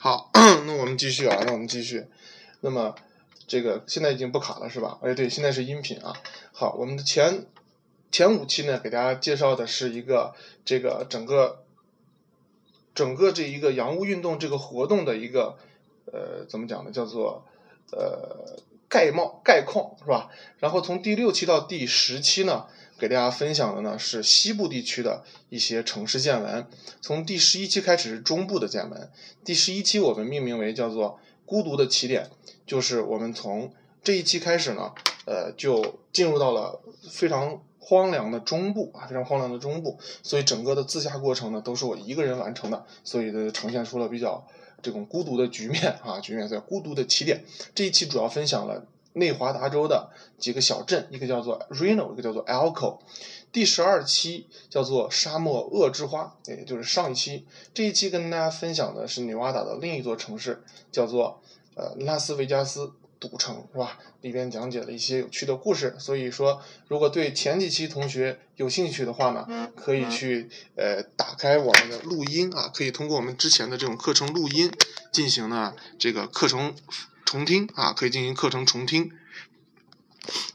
[0.00, 0.30] 好，
[0.64, 2.06] 那我们继续啊，那我们继续。
[2.60, 2.94] 那么
[3.48, 4.96] 这个现在已经不卡了是吧？
[5.02, 6.12] 哎，对，现在是音频啊。
[6.52, 7.46] 好，我们的前
[8.12, 11.64] 前五期呢，给大家介绍的是一个这个整个
[12.94, 15.58] 整个这一个洋务运动这个活动的一个
[16.06, 16.92] 呃怎么讲呢？
[16.92, 17.44] 叫做
[17.90, 18.56] 呃
[18.88, 20.30] 概貌概况是吧？
[20.60, 22.66] 然后从第六期到第十期呢。
[22.98, 26.66] 给大家分享的呢是西部地区的一些城市见闻。
[27.00, 29.08] 从第十一期开始是中部的见闻。
[29.44, 32.28] 第十一期我们命名为叫做“孤独的起点”，
[32.66, 33.72] 就是我们从
[34.02, 34.92] 这一期开始呢，
[35.26, 39.98] 呃，就进入到了非常荒凉的中部啊，非常荒凉的中部。
[40.24, 44.44] 所以整个的自驾过程呢都是我一个人完成的，所以呢呈现出了比较
[44.82, 47.44] 这种孤独的局面啊，局面在孤独的起点。
[47.76, 48.84] 这一期主要分享了。
[49.14, 52.98] 内华达州的几个小镇，一个叫做 Reno，一个叫做 Elko。
[53.50, 57.46] 第十二期叫做沙漠恶之花，也就是上一期。
[57.72, 60.62] 这一期跟大家分享的是内华达的另一座城市，
[60.92, 61.42] 叫做
[61.74, 63.98] 呃拉斯维加斯赌城，是吧？
[64.20, 65.96] 里边讲解了一些有趣的故事。
[65.98, 74.70] 所以说，如果对前几期同学有兴趣的话呢，可以去呃打开我们的录音啊，可以通过我们之前的这种课程录音
[75.10, 76.76] 进行呢这个课程。
[77.28, 79.12] 重听啊，可以进行课程重听。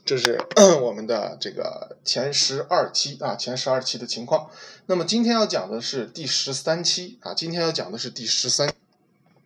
[0.04, 0.44] 这是
[0.82, 4.50] 我们的这个前十二期啊，前十二期的情况。
[4.88, 8.74] 那么今天要讲的是第十三期啊，今天要讲的是第十三。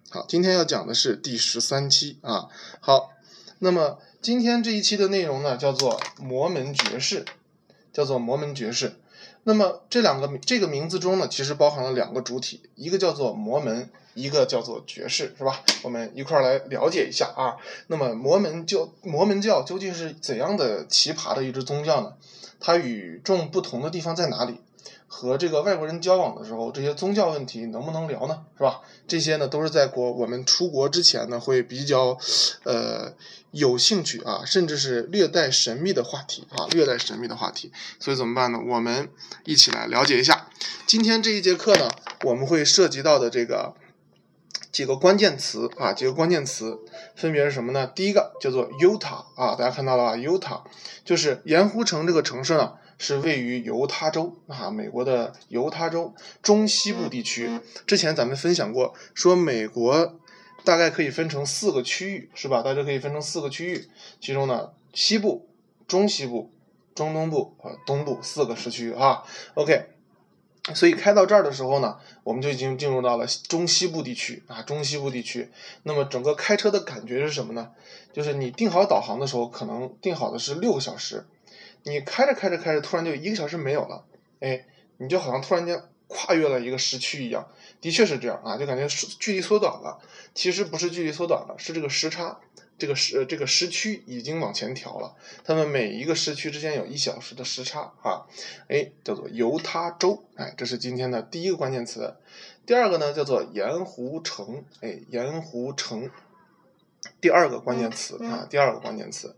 [0.10, 2.48] 好，今天要讲的是第十三期啊。
[2.80, 3.12] 好，
[3.60, 7.26] 那么今天这一期的内容呢，叫做摩门爵士，
[7.92, 8.96] 叫做摩门爵士。
[9.48, 13.90] 那么这两个这个名字中呢，其实包含了两个主体，一个叫做摩门。
[14.14, 15.62] 一个叫做爵士，是吧？
[15.84, 17.56] 我们一块儿来了解一下啊。
[17.86, 22.14] 那么摩门教，摩门教究竟是怎样的奇葩的一支宗教呢？
[22.60, 24.60] 它与众不同的地方在哪里？
[25.08, 28.44] 和这个外国人交往的时候，这些宗教问题能不能聊呢？
[28.58, 28.82] 是吧？
[29.08, 32.18] 这些呢，都是在国我们出国之前呢，会比较，
[32.64, 33.14] 呃，
[33.52, 37.72] 有兴趣啊，甚至是略带神秘的话题啊，略带神秘的话题。
[38.00, 38.60] 所以怎么办呢？
[38.68, 39.10] 我们
[39.46, 40.48] 一起来了解一下。
[40.86, 41.90] 今天这一节课呢，
[42.24, 43.74] 我们会涉及到的这个。
[44.70, 46.78] 几个关键词啊，几个关键词
[47.16, 47.88] 分别是什么呢？
[47.88, 50.62] 第一个叫做 Utah 啊，大家看到了吧？Utah
[51.04, 57.60] 就是盐湖城这个城市呢，是位于犹他州啊，美国的犹他州中西部地区。
[57.86, 60.20] 之前咱们分享过，说美国
[60.64, 62.62] 大概可以分成四个区域，是吧？
[62.62, 63.88] 大家可以分成四个区域，
[64.20, 65.48] 其中呢，西部、
[65.88, 66.52] 中西部、
[66.96, 69.24] 中东部和东部四个时区啊。
[69.54, 69.90] OK。
[70.76, 75.50] 所以开到这儿的时候呢，我们就已经进入到了中西部地区啊，中西部地区。
[75.84, 77.72] 那么整个开车的感觉是什么呢？
[78.12, 81.26] 就是你定好导航的时候，可能定好的是六个小时，
[81.88, 84.04] 你开着开着开着，突然就一个小时没有了，
[84.42, 84.66] 哎，
[84.98, 87.48] 你就好像突然间跨越了一个时区一样。
[87.80, 88.88] 的确是这样啊，就感觉
[89.20, 90.00] 距离缩短了。
[90.34, 92.40] 其实不是距离缩短了，是这个时差。
[92.80, 98.28] 这个时这个时区已经往前调了，他们每一个时区之间有一小时的时差啊，
[98.68, 102.16] 哎，叫做犹他州，哎，这是今天的第一个关键词。
[102.68, 106.12] 第二个呢，叫做盐湖城，哎，盐湖城，
[107.20, 109.36] 第二个关键词啊，第二个关键词。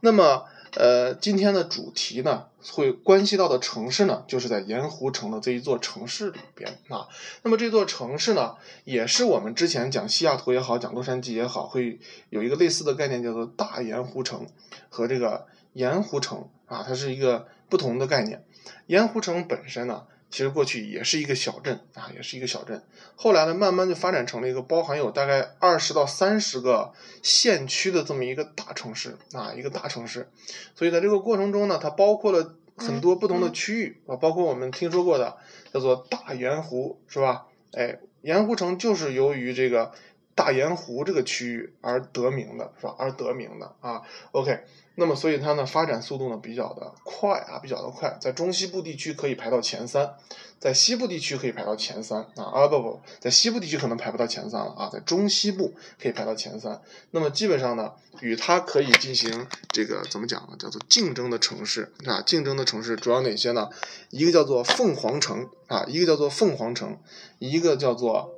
[0.00, 0.46] 那么。
[0.74, 7.08] 呃，今天的主题呢，会关系到的城市呢，就是在盐湖城的这一座城市里边啊。
[7.42, 11.98] 那么这座城市呢，也是我们之前讲西雅图也好，讲洛杉矶也好，会
[12.28, 14.46] 有一个类似的概念，叫做大盐湖城
[14.88, 18.44] 和这个盐湖城啊，它是一个不同的概念。
[18.86, 20.04] 盐湖城本身呢。
[20.30, 22.82] 其实过去也是一个小镇啊，也是一个小镇。
[23.16, 26.92] 后来呢，慢慢就发展成了一个包含有大概二十到三十个
[27.22, 30.30] 县区的这么一个大城市啊，一个大城市。
[30.74, 35.36] 所以在这个过程中呢，它包括了很多不同的区域啊，包括我们听说过的
[35.74, 37.46] 叫做大盐湖，是吧？
[37.72, 39.92] 哎，盐湖城就是由于这个。
[40.32, 42.94] 大盐湖这个区域而得名的是吧？
[42.98, 44.00] 而得名的啊
[44.32, 44.60] ，OK，
[45.00, 50.14] 那么所以它呢发展速度呢比较的快啊，比较的快，在中西部地区可以排到前三，
[50.58, 56.82] 在西部地区可以排到前三啊啊不不，在西部地区可能排不到前三了啊，在中西部可以排到前三。
[57.12, 60.56] 那么基本上呢，与它可以进行这个怎么讲呢？
[60.58, 63.70] 叫做竞争的城市啊，竞争的城市主要哪些呢？
[64.10, 66.98] 一个叫做凤凰城啊，一个叫做凤凰城，
[67.38, 68.36] 一个叫做。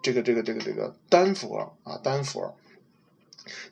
[0.00, 2.56] 这个这个这个这个丹佛啊，丹佛，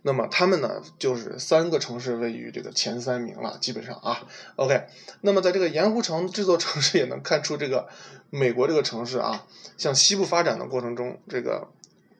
[0.03, 4.27] 那么他们呢，就是三个城市位于这个前三名了，基本上啊
[4.57, 4.87] ，OK。
[5.21, 7.89] 那么在这个盐湖城这座城市也能看出，这个
[8.31, 11.69] 美国这个城市啊，向西部发展的过程中，这个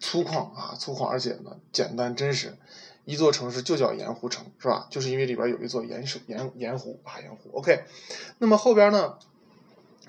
[0.01, 2.57] 粗犷啊，粗犷，而且呢简单真实。
[3.05, 4.87] 一座城市就叫盐湖城，是吧？
[4.91, 7.51] 就是因为里边有一座盐水盐盐湖啊，盐湖。
[7.53, 7.85] OK。
[8.39, 9.19] 那么后边呢，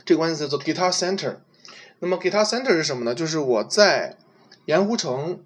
[0.06, 1.38] 这个关键词叫做 Guitar Center。
[2.00, 3.14] 那么 Guitar Center 是什么呢？
[3.14, 4.16] 就是我在
[4.64, 5.44] 盐湖城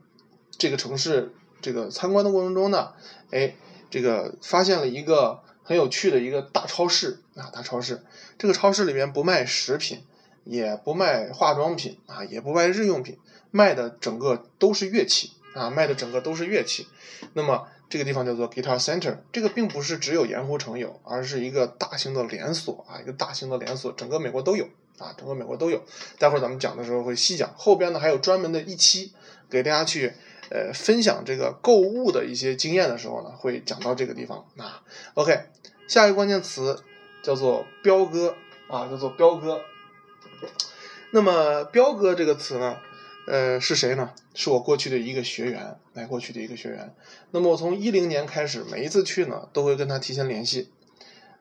[0.58, 2.94] 这个城市这个参观的过程中呢，
[3.32, 3.56] 哎，
[3.90, 8.04] 这个发现了一个很有趣的一个大超市啊，大超市。
[8.38, 10.04] 这个超市里面不卖食品，
[10.46, 13.18] 也不卖化妆品啊，也不卖日用品，
[13.52, 16.88] 卖的整个都是乐器啊，卖的整个都是乐器。
[17.34, 24.66] 那么这个地方叫做 Guitar Center，这个并不是只有盐湖城有，而是一个大型的连锁啊，一个大型的连锁，整个美国都有
[25.00, 25.84] 啊，整个美国都有。
[26.18, 29.12] 待会儿咱们讲的时候会细讲，后边呢还有专门的一期
[29.50, 30.14] 给大家去
[30.50, 34.84] 呃分享这个购物的一些经验的时候呢，会讲到这个地方啊。
[35.14, 35.40] OK，
[35.88, 36.84] 下一个关键词
[37.24, 38.36] 叫做彪哥
[38.68, 39.62] 啊，叫做彪哥。
[41.12, 42.78] 那么彪哥这个词呢？
[43.28, 44.12] 呃，是谁呢？
[44.34, 46.96] 是我过去的一个学员，来过去的一个学员。
[47.30, 50.72] 那么我从一零年开始，每一次去呢，都会跟他提前联系。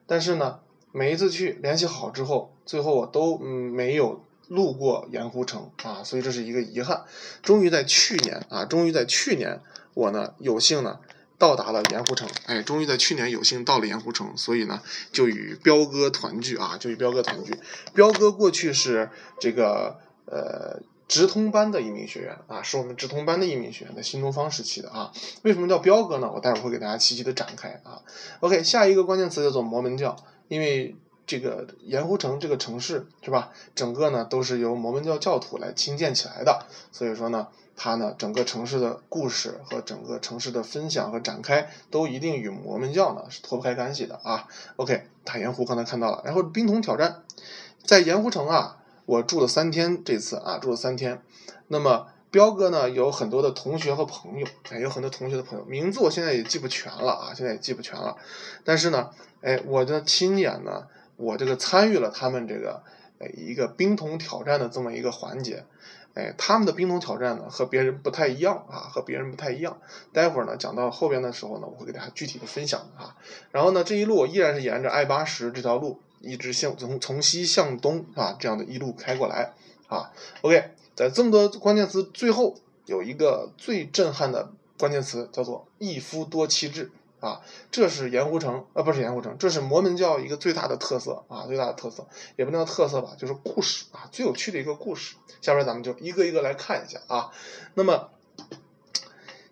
[0.05, 0.59] 但是呢，
[0.91, 7.05] 每一次去联系好之后，最后我都没有路过盐湖城啊，所以这是一个遗憾。
[7.41, 9.61] 终于在去年啊，终于在去年，
[9.93, 10.99] 我呢有幸呢
[11.37, 12.27] 到达了盐湖城。
[12.47, 14.81] 哎，终于在去年有幸到了盐湖城，所以呢
[15.13, 17.57] 就与彪哥团聚啊，就与彪哥团聚。
[17.93, 19.09] 彪哥过去是
[19.39, 20.81] 这个呃。
[21.09, 25.11] 直通班的一名学员啊，是我们直通班的一名学员，在新东方时期的啊。
[25.41, 26.31] 为什么叫彪哥呢？
[26.31, 28.03] 我待会儿会给大家细细的展开啊。
[28.41, 30.15] OK，下一个关键词叫做摩门教，
[30.49, 30.95] 因为
[31.29, 44.47] 这个盐湖城这个城市是吧，整个呢都是由摩门教教徒来兴建起来的，所以说呢，它呢整个城市的故事和整个城市的分享和展开，都一定与摩门教呢是脱不开干系的啊。
[44.77, 47.21] OK，大盐湖刚才看到了，然后冰桶挑战，
[47.85, 48.77] 在盐湖城啊。
[49.05, 51.21] 我住了三天，这次啊住了三天。
[51.67, 58.15] 那么彪哥呢有很多的同学和朋友，哎，有很多同学的朋友，名字我现在也记不全了啊，现在也记不全了。
[58.63, 59.09] 但是呢，
[59.41, 60.85] 哎，我的亲眼呢，
[61.19, 62.81] 我这个参与了他们这个
[63.19, 65.65] 哎一个冰桶挑战的这么一个环节，
[66.13, 69.79] 哎，他们的冰桶挑战呢和别人不太一样啊，和别人不太一样。
[70.13, 73.15] 待会儿呢讲到后边的时候呢，我会给大家具体的分享啊。
[73.51, 75.99] 然后呢，这一路我依然是沿着 I 八十这条路。
[76.21, 79.53] 一直向从从西向东啊，这样的一路开过来
[79.87, 80.11] 啊。
[80.41, 82.57] OK，在这么多关键词最后
[82.87, 87.41] 有一个最震撼的关键词，叫做一夫多妻制啊。
[87.71, 95.15] 这是盐湖城啊，不是盐湖城，这是摩门教一个最大的特色啊，最大的特色也不能叫特色吧，就是故事啊，最有趣的一个故事。
[95.41, 97.31] 下边咱们就一个一个来看一下啊。
[97.73, 98.09] 那么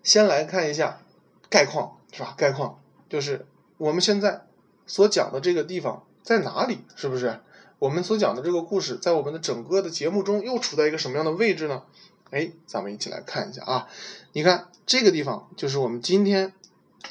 [0.02, 1.00] 先来看一下
[1.48, 2.34] 概况是吧？
[2.36, 4.46] 概况就是我们现在
[4.86, 6.04] 所讲的这个地方。
[6.20, 6.80] 在哪里？
[6.94, 7.40] 是不是
[7.78, 11.84] 我们所讲的这个故事，在我们的整个的节目中又处在一个什么样的位置呢？
[12.30, 13.88] 哎，咱们一起来看一下啊！
[14.34, 16.52] 你看这个地方就是我们今天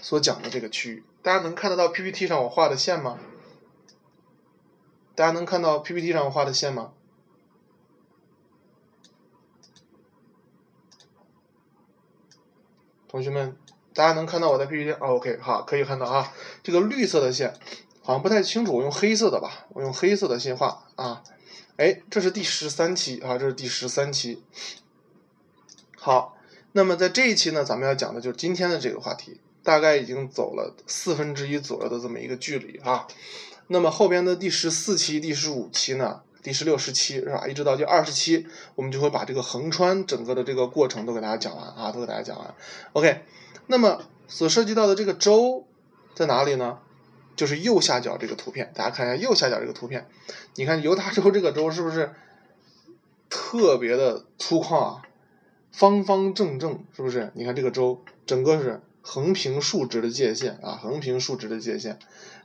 [0.02, 3.20] 所讲的这个区域，大家能看得到 PPT 上我画的线吗？
[5.16, 6.94] 大家能看到 PPT 上我画的线吗？
[13.08, 13.58] 同学们，
[13.94, 17.54] 大家能看到我的 PPT？OK，好，可以看到啊，这个绿色的线。
[18.04, 21.24] 好像不太清楚，我用黑色的吧，我用黑色的先画啊。
[21.76, 24.44] 哎，这是第十三期啊，这是第十三期。
[25.98, 26.38] 好，
[26.72, 33.06] 那么在这一期呢，咱们要讲的就是今天的这个话题，大概已经走了四分之一左右的这么一个距离啊。
[33.68, 37.46] 那么后边的第十四期、第十五期呢，第十六、十七是吧？
[37.46, 42.56] 一直到第二十期，我们就会把这个横穿整个的这个过程都给大家讲完啊，都给大家讲完。
[42.94, 43.26] OK，
[43.66, 45.68] 那么所涉及到的这个州
[46.16, 46.80] 在哪里呢？
[47.36, 50.08] 就是右下角这个图片，大家看一下右下角这个图片，
[50.56, 52.14] 你看犹他州这个州是不是
[53.30, 55.02] 特别的粗犷啊？
[55.74, 57.34] 方方正正，是不是？
[57.36, 61.98] 你看这个州整个是横平竖直的界限啊，横平竖直的界限。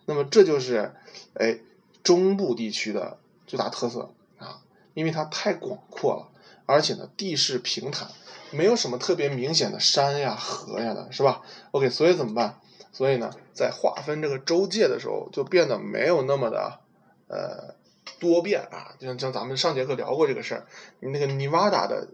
[0.07, 0.95] 那么这就是
[1.35, 1.59] 哎
[2.05, 4.63] 中部地区的最大特色啊，
[4.95, 6.29] 因为它太广阔了，
[6.65, 8.09] 而且呢地势平坦，
[8.53, 11.43] 没有什么特别明显的山呀河呀的，是吧
[11.73, 12.61] ？OK，所以怎么办？
[12.93, 16.79] 所以呢，在划分这个州界的时候，就变得没有那么的
[17.27, 17.75] 呃
[18.21, 18.95] 多变啊。
[19.01, 20.67] 就像像咱们上节课聊过这个事儿，
[21.01, 22.07] 你那个尼瓦达的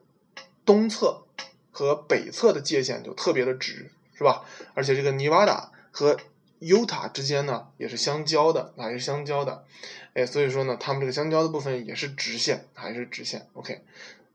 [0.64, 1.24] 东侧
[1.70, 4.42] 和北侧的界限就特别的直，是吧？
[4.74, 6.18] 而且这个尼瓦达和
[6.58, 9.64] 犹他之间呢也是相交的，啊，也是相交的。
[10.14, 13.46] 哎，所以说呢，他们这个相交的部分也是直线，还是直线。
[13.54, 13.82] OK，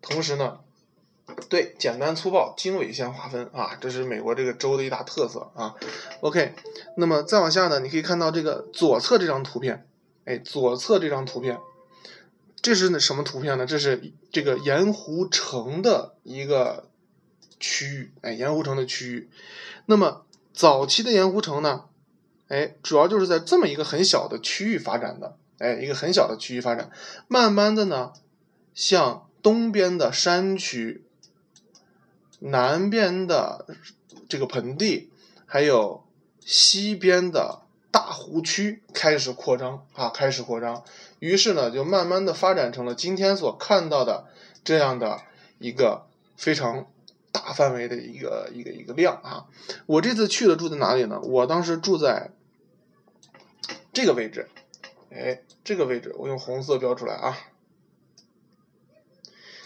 [0.01, 0.59] 同时呢。
[1.49, 5.73] 对，简单粗暴、经纬线划分啊，这是美国这个州的一大特色啊。
[6.19, 6.53] OK，
[6.97, 9.87] 那么再往下呢，你可以看到这个左侧这张图片，
[10.25, 11.57] 哎，左侧这张图片，
[12.61, 13.65] 这是那什么图片呢？
[13.65, 16.89] 这是这个盐湖城的一个
[17.63, 19.29] 区域，哎，盐湖城的区域。
[19.85, 21.85] 那么早期的盐湖城呢，
[22.49, 26.91] 哎，主要就是在这么一个很小的区域发展的，哎，一个很小的区域发展，
[27.29, 28.11] 慢慢的呢，
[28.73, 31.05] 向东边的山区。
[32.39, 33.65] 南边的
[34.27, 35.09] 这个盆地，
[35.45, 36.03] 还有
[36.41, 40.83] 西边的大湖区开始扩张啊，开始扩张。
[41.19, 44.25] 于是呢，就慢慢的发展成了今天所看到的
[44.61, 45.21] 这样的
[45.59, 46.05] 一个
[46.35, 46.85] 非常
[47.33, 49.47] 大范围的一个一个一个量啊。
[49.85, 51.19] 我这次去的住在哪里呢？
[51.19, 52.29] 我当时住在
[53.91, 54.47] 这个位置，
[55.11, 57.37] 哎，这个位置我用红色标出来啊，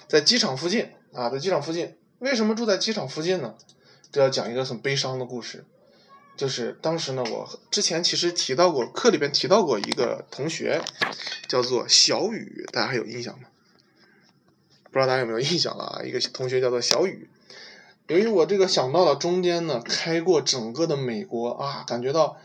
[0.08, 1.96] 在机场附近啊，在机场附近。
[2.20, 3.54] 为什么住在机场附近呢？
[4.12, 5.66] 这要讲一个很悲伤的故事，
[6.36, 10.82] 就是当时呢，我之前其实提到过，课里边提到过一个同学，
[11.48, 13.50] 叫做小雨，大家还有印象吗？
[14.86, 16.02] 不知道大家有没有印象了啊？
[16.04, 17.30] 一个同学叫做小雨。
[18.08, 22.38] 由于我这个想到了中间呢，开过整个的美国啊，感觉到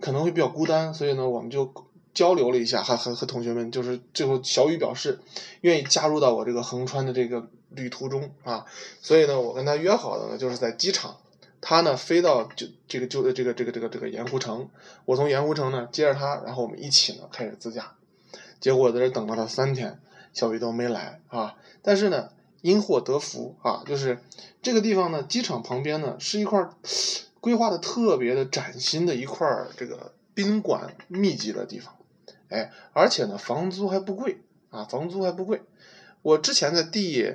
[0.00, 1.72] 可能会比较孤单，所以呢，我们就。
[2.14, 5.18] 交流了一下，还和和同学们，就是最后小雨表示
[5.62, 8.64] 愿意加入到我这个横穿的这个旅途中啊，
[9.02, 11.16] 所以呢，我跟他约好的呢，就是在机场，
[11.60, 14.68] 他呢飞到就这个就这个这个这个这个盐湖城，
[15.06, 17.94] 我从盐湖城呢接着他，然后我们一起呢开始自驾，
[18.60, 19.98] 结果在这等了他三天，
[20.32, 22.28] 小雨都没来啊，但是呢
[22.64, 24.18] 因祸得福啊，就是
[24.62, 26.66] 这个地方呢机场旁边呢是一块
[27.38, 31.94] 规划的特别的崭新的一块这个宾馆密集的地方。
[32.48, 34.38] 哎，而且呢，房租还不贵
[34.70, 35.60] 啊，房租还不贵。
[36.22, 37.34] 我之前在第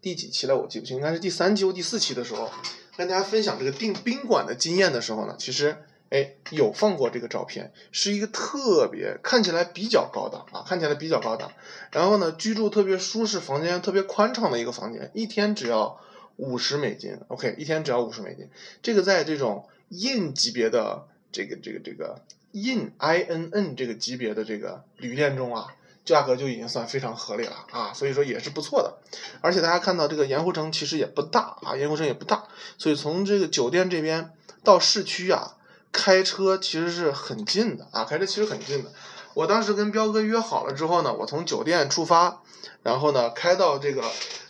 [0.00, 2.48] 第几期了，我记不清，应该是第三期或第四期的时候，
[2.96, 5.76] 跟大家分享这个订宾馆的经验的时候呢，其实
[6.10, 11.52] 哎有放过这个照片，是一个特别看起来比较高档啊，看起来比较高档，
[11.92, 16.00] 然后呢，居住特别舒适，房间特别宽敞的一个房间，一天只要
[16.36, 18.48] 五十美金，OK，一天只要五十美金，
[18.82, 22.22] 这个在这种 in 级别的这个这个这个。
[22.50, 25.66] in i n n 这个级别的这个旅店中啊，
[26.06, 28.96] 价格就已经算非常合理了啊，所以说也是不错的。
[29.42, 32.48] 而且大家看到这个盐湖城其实也不大啊，盐湖城也不大，
[32.78, 34.30] 所以从这个酒店这边
[34.64, 35.57] 到市区啊，
[35.92, 38.92] 开车其实是很近的啊，开车其实很近的。
[39.34, 42.42] 我当时跟彪哥约好了之后呢，我从酒店出发，
[42.82, 44.02] 然后呢开到这个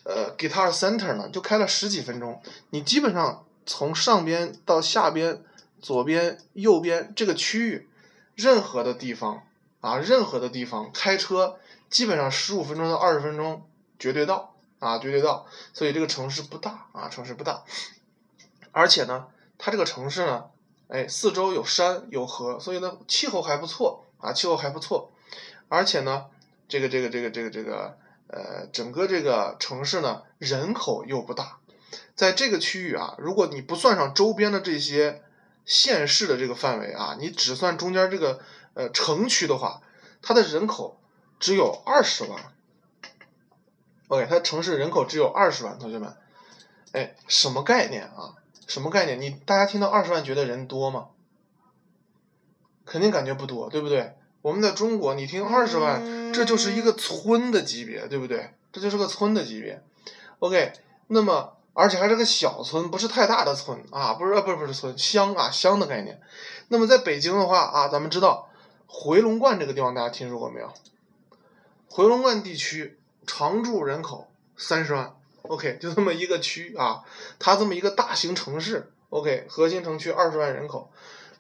[0.04, 2.40] 呃 Guitar Center 呢，就开了十几分钟。
[2.70, 5.42] 你基本上从上边到下边。
[5.80, 7.88] 左边、右边这个区域，
[8.34, 9.44] 任何的地方
[9.80, 13.64] 啊，任何的地方开车基本上十五分钟到二十分钟
[13.96, 15.46] 绝对到啊，绝对到。
[15.72, 17.62] 所以这个城市不大啊，城市不大，
[18.72, 20.46] 而且呢，它这个城市呢，
[20.88, 25.10] 哎，四周有山有河，所以呢，气候还不错啊，气候还不错。
[25.68, 26.26] 而且呢，
[26.68, 31.58] 这个这个这个这个这个呃，整个这个城市呢，人口又不大，
[32.14, 35.22] 在这个区域啊，如果你不算上周边的这些。
[35.68, 38.40] 县市的这个范围啊，你只算中间这个
[38.72, 39.82] 呃城区的话，
[40.22, 40.98] 它的人口
[41.38, 42.54] 只有二十万。
[44.06, 46.16] OK，它城市人口只有二十万，同学们，
[46.92, 48.32] 哎，什么概念啊？
[48.68, 49.20] 什么概念？
[49.20, 51.08] 你大家听到二十万觉得人多吗？
[52.86, 54.16] 肯定感觉不多，对不对？
[54.42, 58.54] 我们在中国，你听二十万，这就是一个村的级别，对不对？
[58.70, 59.82] 这就是个村的级别。
[60.38, 60.72] OK，
[61.08, 61.54] 那么。
[61.74, 66.20] 而且还是个小村，不是太大的村啊，不是不是不是村乡啊乡的概念。
[66.66, 68.50] 那么在北京的话啊，咱们知道
[68.88, 70.72] 回龙观这个地方，大家听说过没有？
[71.86, 72.98] 回龙观地区
[73.28, 75.14] 常住人口三十万
[75.48, 77.04] ，OK，就这么一个区啊，
[77.38, 80.90] 它这么一个大型城市，OK，核心城区二十万人口。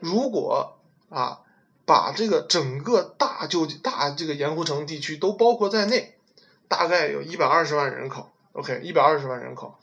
[0.00, 0.76] 如果
[1.10, 1.40] 啊
[1.84, 6.16] 把这个整个大就大这个盐湖城地区都包括在内，
[6.68, 9.76] 大概有一百二十万人口，OK，一百二十万人口。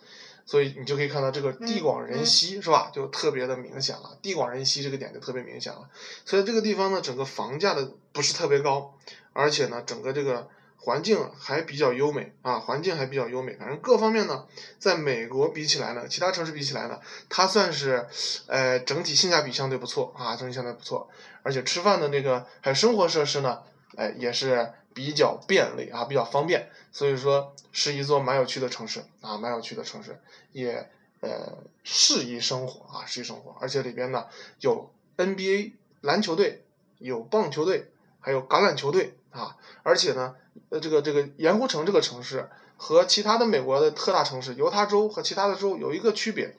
[0.47, 2.91] 所以你就可以看到这个地广人稀是吧？
[2.93, 4.15] 就特别的明显了。
[4.21, 5.89] 地广人稀这个点就特别明显了。
[6.23, 8.93] 所以这个地方呢，整个房价的不是特别高，
[9.33, 10.47] 而且呢，整个这个
[10.85, 13.55] 环境还比较优美啊，环境还比较优美。
[13.55, 14.45] 反正各方面呢，
[14.77, 18.07] 在美国比起来呢，其他城市比起来呢，它算是
[18.47, 21.09] 呃整体性价比相对不错啊，整体相对不错。
[21.41, 23.63] 而且吃饭的那个还有生活设施呢，
[23.97, 24.71] 哎也是。
[24.95, 30.17] 比较便利啊，比较方便，所以说是一座蛮有趣的城市啊，蛮有趣的城市，
[30.53, 30.89] 也
[31.19, 34.27] 呃适宜生活啊，适宜生活，而且里边呢
[34.61, 36.63] 有 NBA 篮球队，
[36.97, 40.35] 有棒球队，还有橄榄球队啊，而且呢，
[40.69, 46.55] 呃这个这个盐湖城这个城市和其他的美国的特大城市犹他州和其他的州有一个区别，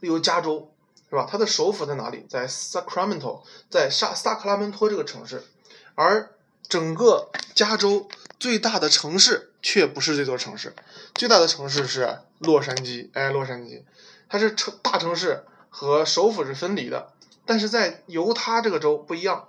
[0.00, 0.70] 例如加州
[1.08, 1.26] 是吧？
[1.30, 2.26] 它的首府在哪里？
[2.28, 5.42] 在 Sacramento，在萨萨克拉门托这个城市，
[5.94, 6.34] 而
[6.68, 8.08] 整个加州
[8.38, 10.74] 最大的城市却不是这座城市，
[11.14, 13.08] 最大的城市是洛杉矶。
[13.14, 13.84] 哎，洛杉矶，
[14.28, 17.12] 它是城大城市和首府是分离的。
[17.46, 19.48] 但是在犹他这个州不一样，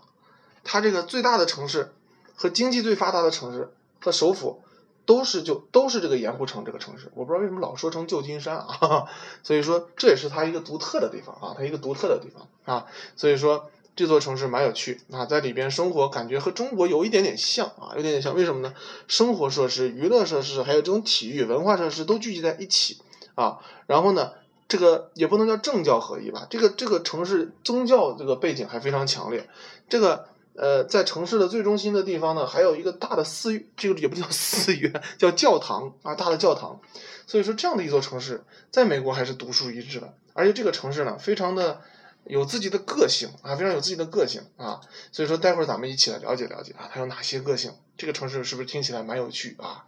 [0.64, 1.96] 它这个最大的城市
[2.38, 4.62] 和经济最发达的城市和首府
[5.06, 9.08] 都是就都是这个盐湖城这个城市，我不知道为什么老说成旧金山啊，
[9.42, 18.74] 所以说这也是它一个独特的地方啊，它一个独特的地方啊，所以说这座城市蛮有趣啊，在里边生活感觉和中国有一点点像啊，有点点像，为什么呢？
[19.08, 22.98] 生活设施、娱乐设施还有这种体育文化设施都聚集在一起
[23.36, 24.34] 啊，然后呢，
[24.68, 29.50] 这个也不能叫政教合一吧，这个这个城市宗教这个背景还非常强烈，
[29.90, 30.28] 这个。
[30.58, 36.82] 呃，在城市的最中心的地方呢，还有一个大的寺，这个也不叫寺院，叫教堂啊，大的教堂。
[37.28, 40.16] 所以说，这样的一座城市，在美国还是独树一帜的。
[40.34, 41.82] 而且这个城市呢，非常的
[42.24, 44.82] 有自己的个性啊，非常有自己的个性啊。
[45.12, 47.74] 所以说，待会儿咱们一起来了解了解啊，它有哪些个性？
[47.96, 49.86] 这个城市是不是听起来蛮有趣啊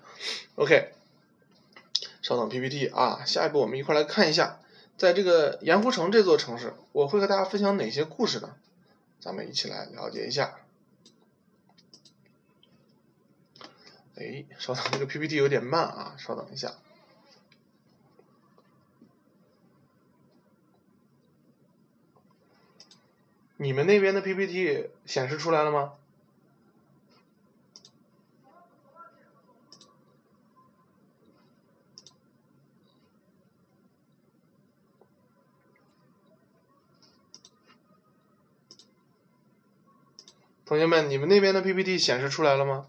[0.56, 0.92] ？OK，
[2.22, 4.60] 稍等 PPT 啊，下一步我们一块来看一下，
[4.98, 8.52] 在这个盐湖城这座城市，我会和大家分享哪些故事呢？
[9.20, 10.60] 咱们一起来了解一下。
[14.16, 16.74] 哎，稍等，这个 PPT 有点慢啊，稍等一下。
[23.58, 25.99] 你们那边的 PPT 显示出来了吗？
[40.70, 42.86] 同学们，你们那边的 PPT 显示出来了吗？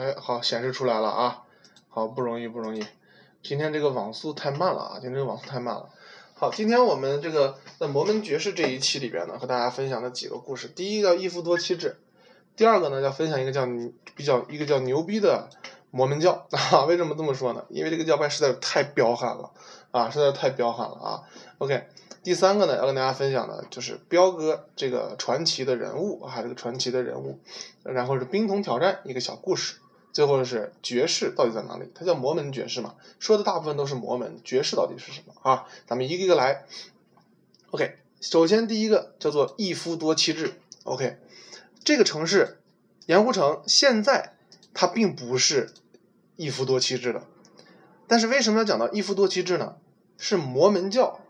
[0.00, 1.42] 哎，好，显示出来了啊！
[1.90, 2.82] 好，不容易，不容易。
[3.42, 4.92] 今天这个网速太慢了啊！
[4.94, 5.90] 今天这个网速太慢了。
[6.32, 10.68] 好，今天我们这个在摩门爵士这一期里边呢，和大家分享的几个故事。
[10.68, 11.98] 第一个叫一夫多妻制，
[12.56, 13.66] 第二个呢要分享一个叫
[14.16, 15.50] 比较一个叫牛逼的
[15.90, 16.84] 摩门教啊。
[16.88, 17.66] 为什么这么说呢？
[17.68, 19.50] 因为这个教派实在是太彪悍了
[19.90, 21.22] 啊，实在是太彪悍了啊。
[21.58, 21.88] OK，
[22.22, 27.38] 第三个呢要跟大家分享的就是彪哥这个传奇的人物啊，这个传奇的人物，
[27.82, 29.76] 然后是冰桶挑战一个小故事。
[30.12, 31.90] 最后是爵士到底在哪里？
[31.94, 35.66] 它叫摩门爵士嘛，说的大部分都是摩门爵士到底是什么啊？
[35.86, 36.64] 咱们一个一个来。
[37.70, 40.54] OK，首先第一个叫做一夫多妻制。
[40.84, 41.18] OK，
[41.84, 42.60] 这个城市
[43.06, 44.34] 盐湖城现在
[44.74, 45.70] 它并不是
[46.36, 47.22] 一夫多妻制的，
[48.08, 49.76] 但是为什么要讲到一夫多妻制呢？
[50.18, 51.20] 是摩门教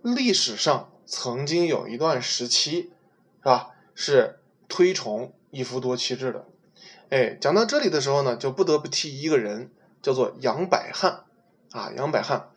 [0.00, 2.90] 历史上曾经有一段时期，
[3.40, 3.70] 是吧？
[3.94, 6.46] 是推崇一夫多妻制的。
[7.10, 9.70] 哎，讲到这里的时候呢，就不得不提一个人，
[10.02, 11.24] 叫做杨百翰，
[11.70, 12.50] 啊，杨百翰，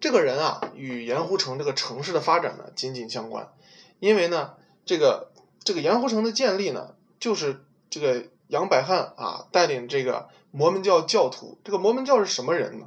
[0.00, 3.52] 这个人啊，与盐湖城这个城市的发展呢紧紧相关，
[3.98, 4.54] 因为呢，
[4.86, 5.30] 这个
[5.62, 12.86] 这个盐湖城的建立呢，就是这个杨百翰啊带领这个摩门教教徒，这个摩门教是什么人呢？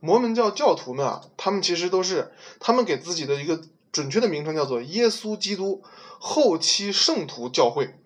[0.00, 3.60] 摩门教教徒们啊，他们其实都是他们给自己的一个
[3.92, 5.82] 准确的名称叫做耶稣基督
[6.18, 7.98] 后期圣徒教会。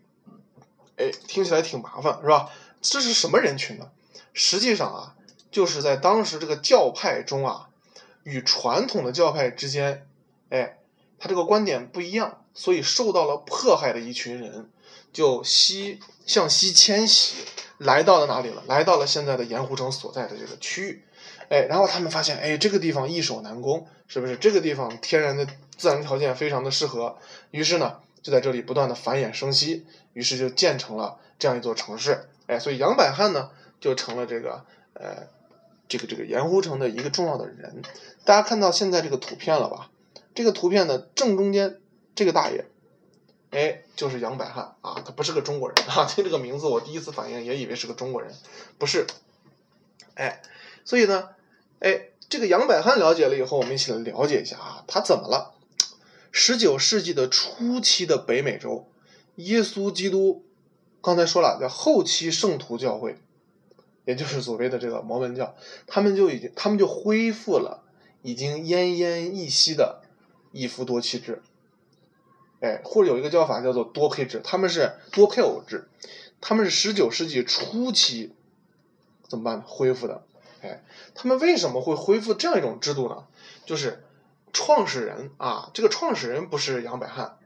[0.99, 2.51] 哎，听起来挺麻烦，是吧？
[2.81, 3.91] 这是什么人群呢？
[4.33, 5.15] 实际上啊，
[5.51, 7.69] 就是在当时这个教派中啊，
[8.25, 10.07] 与传统的教派之间，
[10.51, 10.79] 哎，
[11.19, 14.71] 他这个观点不一样，所以受到了迫害的一群人，
[15.13, 17.45] 就西向西迁徙，
[17.79, 18.63] 来到了哪里了？
[18.67, 21.05] 来到了现在的盐湖城所在的这个区域，
[21.49, 24.37] 哎，然后他们发现，哎，这个地方易守难攻，是不是？
[24.37, 27.19] 这个地方天然的自然条件非常的适合，
[27.51, 28.01] 于是呢。
[28.29, 32.29] 就在这里不断的繁衍生息，于是就建成了这样一座城市。
[32.47, 33.49] 哎，所以杨百翰呢
[33.81, 35.29] 就成了这个呃
[35.89, 37.81] 这个这个盐湖城的一个重要的人。
[38.27, 39.91] 大家看到现在这个图片了吧？
[40.35, 41.81] 这个图片的正中间
[42.15, 42.67] 这个大爷，
[43.51, 46.05] 哎，就是杨百翰啊，他不是个中国人啊。
[46.15, 48.31] 听这个名字，我第一次反应也以为是个中国人，
[48.77, 49.07] 不是。
[50.17, 50.43] 哎，
[50.85, 51.31] 所以呢，
[51.81, 55.55] 哎，这个杨百翰了解了以后，我们一起来了解一下啊，他怎么了？
[56.31, 58.87] 十九世纪的初期的北美洲，
[59.37, 60.45] 耶稣基督
[61.01, 63.17] 刚才说了叫后期圣徒教会，
[64.05, 67.83] 也就是所谓的这个摩门教，他们就已经他们就恢复了
[68.23, 70.03] 已经奄奄一息的
[70.53, 71.43] 一夫多妻制，
[72.61, 75.89] 哎，或者有一个叫法叫做多配制，他们是多配偶制，
[76.41, 78.35] 他们是十九世纪初期
[79.27, 79.65] 怎么办呢？
[79.67, 80.23] 恢复的，
[80.61, 83.25] 哎，他们为什么会恢复这样一种制度呢？
[83.65, 84.05] 就是。
[84.53, 87.39] 创始人啊，这个创始人不是杨百翰，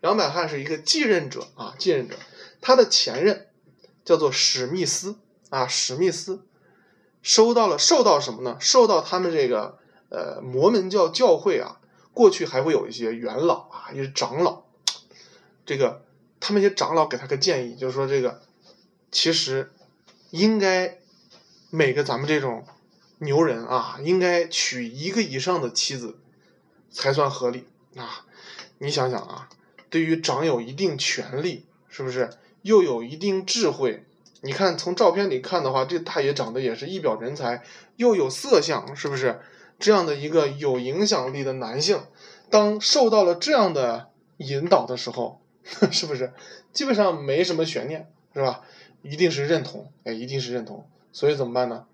[0.00, 2.16] 杨百翰是一个继任者啊，继任者，
[2.60, 3.48] 他的前任
[4.04, 5.16] 叫做史密斯
[5.50, 6.44] 啊，史密斯
[7.22, 8.56] 收到了受到什么呢？
[8.60, 11.80] 受到他们这个呃摩门教教会啊，
[12.12, 14.62] 过去还会有一些元老啊，一些长老，
[15.66, 16.04] 这个
[16.40, 18.42] 他们一些长老给他个建议，就是说这个
[19.10, 19.72] 其实
[20.30, 20.98] 应该
[21.70, 22.64] 每个咱们这种
[23.18, 26.18] 牛人啊，应该娶一个以上的妻子
[26.90, 28.24] 才算合理啊。
[28.78, 29.48] 你想想啊，
[29.88, 32.30] 对于长有一定权力，是不是
[32.62, 34.04] 又有一定智慧？
[34.42, 37.62] 你看从照片里看的话，这大爷长得也是一表人才，
[37.96, 39.40] 又有色相，是不是？
[39.78, 42.02] 这样的一个有影响力的男性，
[42.50, 45.40] 当受到了这样的引导的时候，
[45.90, 46.32] 是不是
[46.72, 48.62] 基本上没什么悬念，是吧？
[49.02, 50.86] 一定是认同，哎，一定是认同。
[51.12, 51.86] 所以怎么办呢？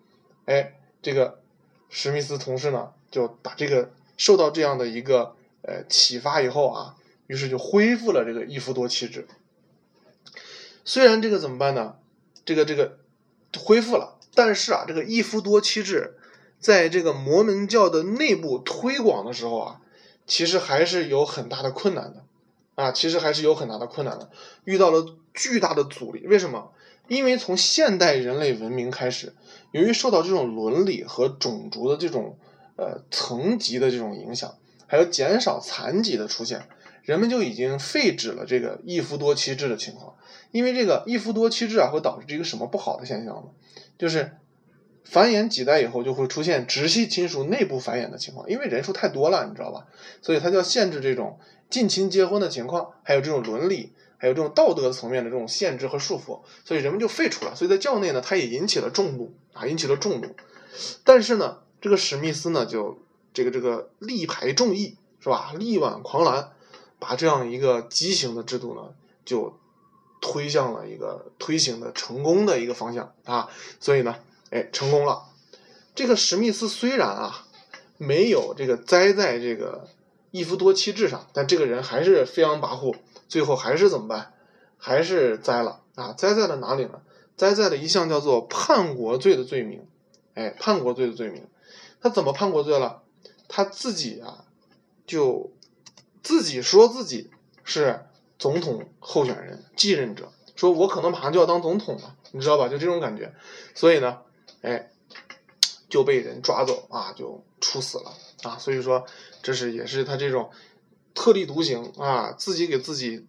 [0.47, 1.41] 哎，这个
[1.89, 9.27] 史密斯同事呢，就把这个受到这样的一个呃启发以后啊，于是就恢复了这个一夫多妻制。
[10.85, 11.97] 虽然这个怎么办呢？
[12.45, 12.99] 这个这个
[13.59, 16.15] 恢复了，但是啊，这个一夫多妻制
[16.61, 19.81] 在这个摩门教的内部推广的时候啊，
[20.27, 22.25] 其实还是有很大的困难的
[22.77, 24.31] 啊，其实还是有很大的困难的，
[24.65, 26.27] 遇到了巨大的阻力。
[26.27, 26.73] 为什么？
[27.09, 29.35] 因为从现代人类文明开始，
[29.71, 32.39] 由于受到这种伦理和种族的这种
[32.77, 36.69] 呃层级的这种影响，还有减少残疾的出现，
[37.03, 40.15] 人们就已经废止了这个一夫多妻制的情况。
[40.53, 43.49] 因为这个一夫多妻制啊，会导致一个什么不好的现象呢？
[43.99, 44.37] 就是
[45.05, 48.49] 繁衍几代以后，就会出现直系亲属内部繁衍的情况。
[48.49, 49.87] 因为人数太多了，你知道吧？
[50.23, 56.41] 所以它就要限制这种近亲结婚的情况，还有这种伦理，还有这种道德层面的这种限制和束缚。
[56.65, 57.55] 所以人们就废除了。
[57.55, 60.35] 所以在教内呢，它也引起了众怒啊，引起了众怒。
[61.05, 62.99] 但是呢，这个史密斯呢，就
[63.33, 65.53] 这个这个力排众议，是吧？
[65.57, 66.51] 力挽狂澜，
[66.99, 68.93] 把这样一个畸形的制度呢，
[69.25, 69.57] 就。
[70.19, 74.17] 推向了一个推行的成功的一个方向啊，所以呢，
[74.51, 75.27] 哎，成功了。
[75.95, 77.47] 这个史密斯虽然啊
[77.99, 79.87] 没有这个栽在这个
[80.31, 82.97] 一夫多妻制上，但这个人还是飞扬跋扈，
[83.29, 84.33] 最后还是怎么办？
[84.79, 86.15] 还是栽了啊？
[86.15, 87.03] 栽在了哪里呢？
[87.37, 89.87] 栽在了一项叫做叛国罪的罪名。
[90.35, 91.47] 哎，叛国罪的罪名，
[92.01, 93.03] 他怎么叛国罪了？
[93.49, 94.45] 他自己啊，
[95.07, 95.53] 就
[96.23, 97.31] 自己说自己
[97.65, 98.01] 是。
[98.39, 102.69] 总统候选人继任者说：“我可能马上就要当总统了，你知道吧？
[102.69, 103.35] 就这种感觉，
[103.75, 104.19] 所以呢，
[104.61, 104.91] 哎，
[105.89, 108.59] 就被人抓走啊，就处死了啊。
[108.59, 109.07] 所以说，
[109.43, 110.51] 这是也是他这种
[111.15, 113.27] 特立独行啊，自己给自己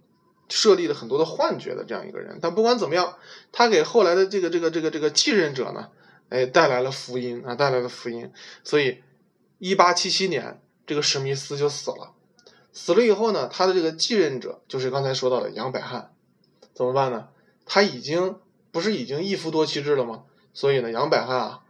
[0.49, 2.39] 设立了很多的幻觉的这样一个人。
[2.41, 3.15] 但不管怎么样，
[3.53, 5.89] 他给后来的这个这个这个这个继任者呢，
[6.30, 8.32] 哎，带来了福音啊，带来了福音。
[8.63, 9.04] 所以，
[9.60, 12.13] 一八七七年，这个史密斯就死了。”
[12.74, 16.13] 死了以后呢，他的这个继任者就是刚才说到的杨百翰，
[16.76, 17.30] 怎么办呢？
[17.66, 18.38] 他已经
[18.72, 20.26] 不是已经一夫多妻制了吗？
[20.54, 21.63] 所以呢，杨百翰啊，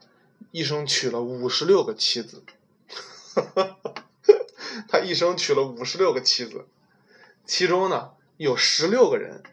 [0.51, 2.43] 一生娶了五十六个妻子，
[4.89, 6.65] 他一生娶了五十六个妻子，
[7.45, 9.43] 其中呢有十六个人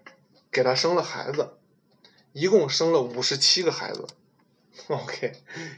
[0.50, 1.50] 给他生了孩子，
[2.32, 4.08] 一共生了五十七个孩子。
[4.88, 5.32] OK，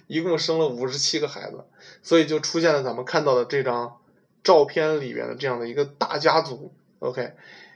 [0.06, 1.64] 一共生了五十七个孩子，
[2.02, 3.98] 所以就出现了咱们看到的这张。
[4.44, 7.32] 照片里边的这样的一个大家族，OK，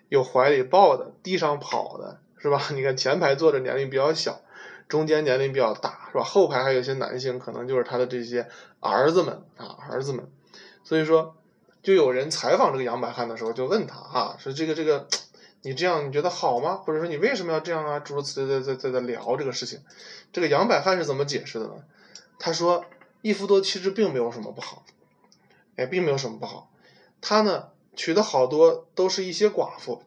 [0.09, 2.63] 有怀里抱的，地上跑的，是吧？
[2.73, 4.41] 你看前排坐着年龄比较小，
[4.89, 6.23] 中间年龄比较大，是吧？
[6.23, 8.47] 后排还有些男性，可能就是他的这些
[8.79, 10.31] 儿子们啊，儿子们。
[10.85, 11.35] 所以说，
[11.83, 15.09] 就有人采访这个杨百翰的时候，就问他啊，说这个这个，
[15.63, 16.77] 你这样你觉得好吗？
[16.77, 18.01] 或者说你为什么要这样啊？
[18.01, 19.81] 诸如此类在在在聊这个事情。
[20.33, 21.85] 这个杨百翰是怎么解释的呢？
[22.39, 22.85] 他说，
[23.23, 24.85] 一夫多妻制并没有什么不好。
[25.77, 26.71] 也并没有什么不好，
[27.23, 30.03] 他呢娶的好多都是一些寡妇，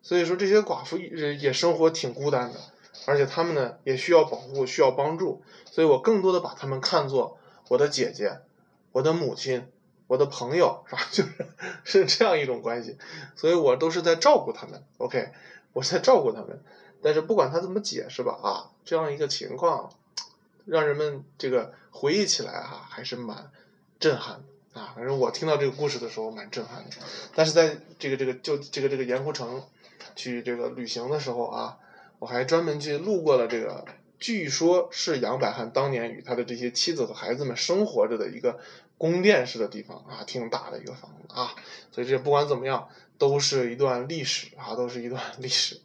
[0.00, 2.60] 所以说这些寡妇也也生活挺孤单的，
[3.06, 7.36] 而且他们呢也需要保护，需要帮助，所以我更多的把他们看作
[7.70, 8.42] 我的姐姐、
[8.92, 9.66] 我的母亲、
[10.06, 11.02] 我的朋友，是吧？
[11.12, 11.46] 就是
[11.84, 12.98] 是这样一种关系，
[13.36, 14.82] 所以我都是在照顾他们。
[14.98, 15.30] OK，
[15.72, 16.60] 我在照顾他们，
[17.02, 19.92] 但是不管他怎么解释吧，啊，这样一个情况，
[20.66, 23.50] 让人们这个回忆起来哈，还是蛮
[23.98, 24.80] 震撼的。
[24.80, 26.96] 啊，反正我听到这个故事的时候蛮震撼的，
[27.34, 29.62] 但是在这个这个就这个这个盐湖城
[30.16, 31.78] 去这个旅行的时候啊，
[32.18, 33.84] 我还专门去路过了这个，
[34.18, 38.60] 据说是杨百翰当年与他的这些妻子和孩子们生活着的一个
[39.02, 41.56] 宫殿式的地方啊，挺大的一个房子啊，
[41.90, 42.88] 所以这不管怎么样，
[43.18, 45.80] 都是一段历史啊，都是一段历史，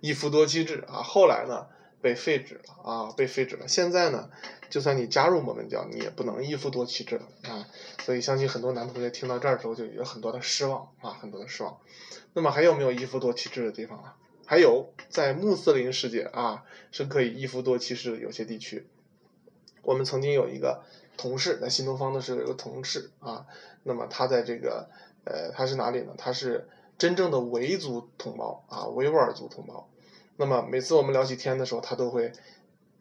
[0.00, 1.68] 一夫多妻制啊，后来呢
[2.02, 3.68] 被废止了啊，被废止了。
[3.68, 4.28] 现在呢，
[4.68, 7.68] 就算你加入摩门教，你也不能一夫多妻制了啊。
[8.04, 11.78] 所以相信很多男同学听到这儿的时候就有很多的失望啊，很多的失望。
[12.34, 14.16] 那么还有没有一夫多妻制的地方啊？
[14.44, 18.88] 还有，在穆斯林世界啊，是可以一夫多妻制的有些地区。
[19.82, 20.82] 我们曾经有一个
[21.16, 23.46] 同事在新东方的时候有个同事啊，
[23.84, 24.88] 那么他在这个
[25.24, 26.12] 呃他是哪里呢？
[26.16, 29.88] 他是真正的维族同胞啊，维吾尔族同胞。
[30.36, 32.32] 那么每次我们聊起天的时候，他都会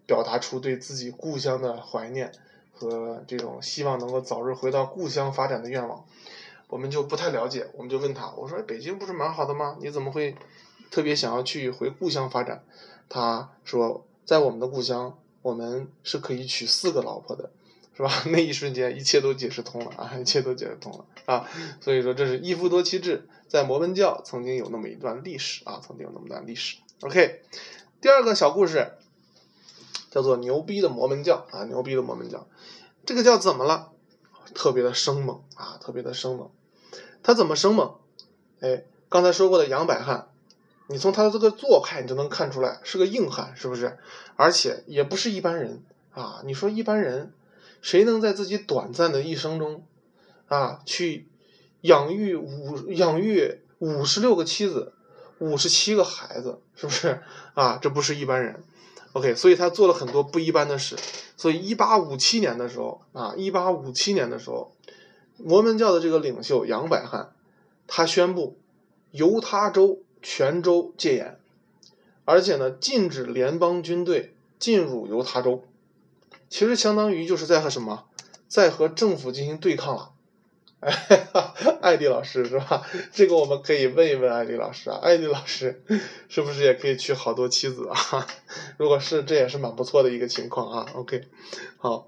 [0.06, 2.32] 表达出对自己故乡的怀念
[2.74, 6.06] 和这种希望能够早日回到故乡发展的愿望。
[6.68, 9.78] 我们就不太了解，我们就问他，我说北京不是蛮好的吗？
[9.80, 10.36] 你怎么会
[10.90, 12.64] 特别想要去回故乡发展？
[13.08, 17.52] 他说，在我们的故乡，我们是可以娶四个老婆的，
[17.96, 18.12] 是吧？
[18.28, 21.50] 那一瞬间，一切都解释通了啊，一切都解释通了啊。
[21.82, 26.78] 所以说，这是一夫多妻制，在摩门教曾经有那么一段历史啊，曾经有那么段历史。
[27.02, 27.42] OK，
[28.02, 28.94] 第二个小故事
[30.12, 32.48] 叫做牛逼的摩门教啊，牛逼的摩门教，
[33.06, 33.92] 这个教怎么了？
[34.54, 36.52] 特别的生猛啊，特别的生猛。
[37.24, 37.96] 他怎么生猛？
[38.60, 40.28] 哎，刚才说过的杨百翰，
[40.88, 43.98] 你从他的这个做派你就能看出来是个硬汉，是不是？
[44.36, 46.42] 而且也不是一般人啊。
[46.46, 47.34] 你说一般人，
[47.86, 49.86] 谁能在自己短暂的一生中
[50.48, 51.28] 啊，去
[51.82, 54.94] 养育五养育五十六个妻子，
[55.38, 57.22] 五十七个孩子，是不是
[57.54, 57.78] 啊？
[57.80, 58.64] 这不是一般人。
[59.14, 60.96] OK，所以他做了很多不一般的事。
[61.38, 64.74] 所以，一八五七年的时候啊，一八五七年的时候，
[65.38, 67.34] 摩门教的这个领袖杨百翰，
[67.86, 68.58] 他宣布
[69.12, 71.38] 犹他州全州戒严，
[72.26, 75.64] 而且呢，禁止联邦军队进入犹他州。
[76.50, 78.06] 其实相当于就是在和什么，
[78.48, 80.12] 在和政府进行对抗了。
[80.82, 81.28] 哎，
[81.82, 82.86] 艾迪老师是吧？
[83.12, 85.84] 这个我们可以问一问艾迪老师啊，艾迪老师
[86.30, 88.28] 是不是也可以娶好多妻子啊？
[88.78, 90.86] 如果是，这也是蛮不错的一个情况啊。
[90.94, 91.24] OK，
[91.78, 92.08] 好，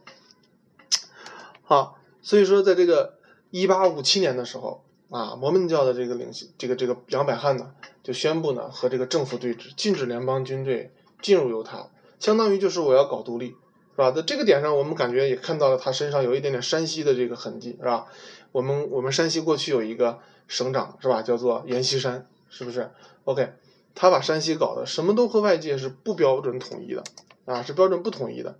[1.63, 3.17] 好，所以说在这个
[3.49, 7.71] 一八五七年的时候啊，摩门教的这个领袖，这个这个杨百翰呢，
[8.03, 13.55] 就宣布呢和这个政府对峙，禁止联邦军队进入犹他，相当于就是我要搞独立。
[13.97, 14.11] 是吧？
[14.11, 18.05] 在这个点上，我们感觉也看到了他身上有一点点山西的这个痕迹，是吧？
[18.51, 21.23] 我们我们山西过去有一个省长，是吧？
[21.23, 22.91] 叫做阎锡山，是不是
[23.23, 23.53] ？OK，
[23.95, 27.03] 他把山西搞的什么都和外界是不标准统一的，
[27.45, 28.59] 啊，是标准不统一的。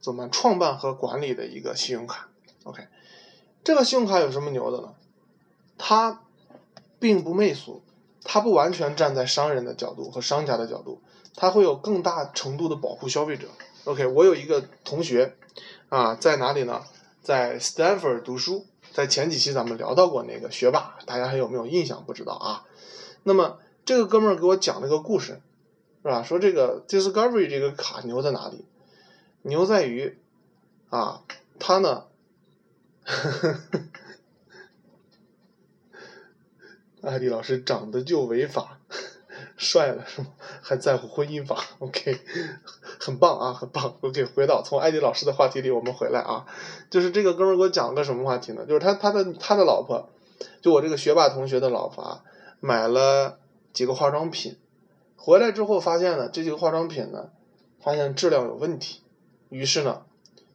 [0.00, 2.28] 怎么创办和管理的一个信用卡
[2.64, 2.88] ？OK，
[3.62, 4.94] 这个信用卡有什么牛的呢？
[5.78, 6.24] 它
[6.98, 7.84] 并不媚俗，
[8.24, 11.00] 它不完全站在商人的角度和商家的角度，
[11.36, 13.46] 它会有更大程度的保护消费者。
[13.84, 15.36] OK，我有一个同学，
[15.88, 16.82] 啊，在哪里呢？
[17.22, 22.02] 在 Stanford 读书，在前几期咱们聊到过那个学霸，大家还有没有印象？
[22.04, 22.64] 不知道啊。
[23.22, 25.40] 那么这个哥们儿给我讲了个故事。
[26.08, 26.22] 是吧？
[26.22, 28.64] 说这个 Discovery 这个卡牛在哪里？
[29.42, 30.18] 牛在于，
[30.88, 31.22] 啊，
[31.58, 32.04] 他呢，
[37.02, 38.80] 艾迪老师长得就违法，
[39.58, 40.28] 帅了是吗？
[40.62, 42.18] 还在乎婚姻法？OK，
[42.98, 43.98] 很棒啊，很棒。
[44.00, 46.46] OK，回到从艾迪老师的话题里，我们回来啊，
[46.88, 48.64] 就是这个哥们给我讲了个什么话题呢？
[48.66, 50.08] 就是他他的他的老婆，
[50.62, 52.24] 就我这个学霸同学的老婆啊，
[52.60, 53.38] 买了
[53.74, 54.56] 几个化妆品。
[55.20, 57.30] 回来之后发现呢，这几个化妆品呢，
[57.80, 59.02] 发现质量有问题，
[59.50, 60.06] 于是呢，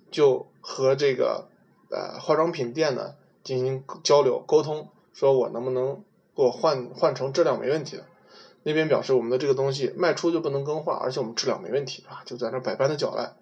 [0.09, 1.47] 就和这个
[1.91, 6.03] 呃化妆品店呢进行交流沟通，说我能不能
[6.35, 8.05] 给我换换成质量没问题的？
[8.63, 13.35] 那边表示我们的这个东西卖出就不能更换，而且我们质量没问题啊，就在那百般的搅烂。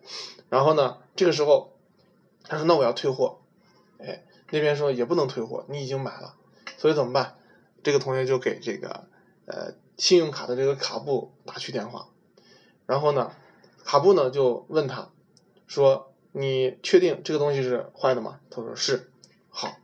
[0.49, 1.71] 然后呢，这个时候
[2.43, 3.38] 他说那我要退货，
[3.99, 6.34] 哎，那边说也不能退货，你已经买了，
[6.77, 7.36] 所以怎么办？
[7.84, 9.05] 这个同学就给这个
[9.45, 9.75] 呃。
[9.97, 12.08] 信用卡的这个卡布打去电话，
[12.86, 13.32] 然后呢，
[13.84, 15.10] 卡布呢就问他，
[15.67, 18.39] 说你确定这个东西是坏的吗？
[18.49, 19.10] 他说是，
[19.49, 19.77] 好，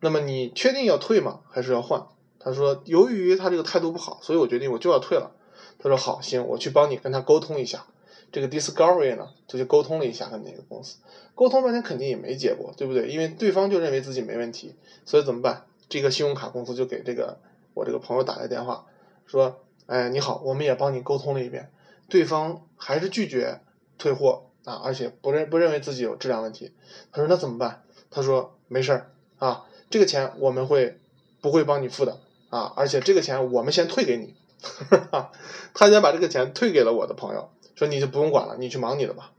[0.00, 1.40] 那么你确定要退吗？
[1.48, 2.06] 还是要换？
[2.38, 5.32] 他说由于他这个态度不好，所以我决定我就要退了。
[5.78, 7.86] 他说好，行，我去帮你跟他沟通一下，
[8.32, 10.98] 这个 Discovery 呢他就沟通了一下跟那个公司，
[11.34, 13.08] 沟通半天肯定也没结果，对不对？
[13.08, 15.66] 因为对方就认为自己没问题，所以怎么办？
[15.88, 17.38] 这个信用卡公司就给这个
[17.74, 18.86] 我这个朋友打来电话，
[19.30, 21.70] 说：“哎，你好，我们也帮你沟通了一遍，
[22.08, 23.60] 对方还是拒绝
[23.96, 26.72] 退货啊，而且不认不认为自己有质量问题。”
[27.12, 30.98] 他说：“那怎么办？”他说：“没事儿啊，这个钱我们会
[31.40, 32.72] 不会帮你付的啊？
[32.74, 34.34] 而且这个钱我们先退给你。
[35.74, 39.30] ”他先把这个钱退给了我的朋友，说你就不用管了，你去忙你的吧。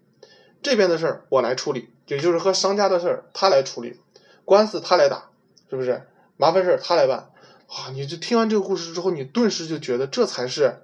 [0.64, 4.00] 这边的事儿我来处理，也就是和商家的事儿他来处理，
[4.46, 5.32] 官司他来打，
[5.70, 6.08] 是不是？
[6.38, 7.28] 麻烦事儿他来办。
[7.74, 10.82] 啊，你就听完这个故事之后，你顿时就觉得这才是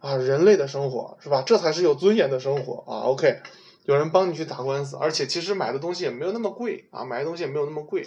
[0.00, 1.42] 啊人类的生活，是吧？
[1.46, 3.08] 这才是有尊严的生活啊。
[3.08, 3.40] OK，
[3.86, 8.06] 有人帮你去打官司，而且其实买的东西也没有那么贵啊，买的东西也没有那么贵。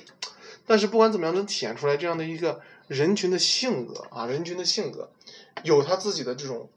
[0.68, 5.10] 但是不管怎么样，能体现出来这样的一个人群的性格啊，人群的性格。
[5.64, 6.70] 有他自己的这种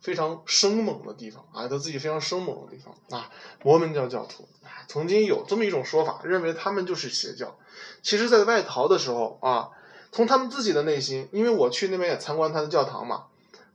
[0.00, 3.30] 非常生猛的地方啊，他自己非常生猛的地方啊。
[3.62, 7.56] 摩门教教徒啊，曾经有这么一种说法，认为他们就是邪教。
[8.02, 9.70] 其实，在外逃的时候啊，
[10.12, 13.24] 从他们自己的内心，因为我去那边也参观他的教堂嘛，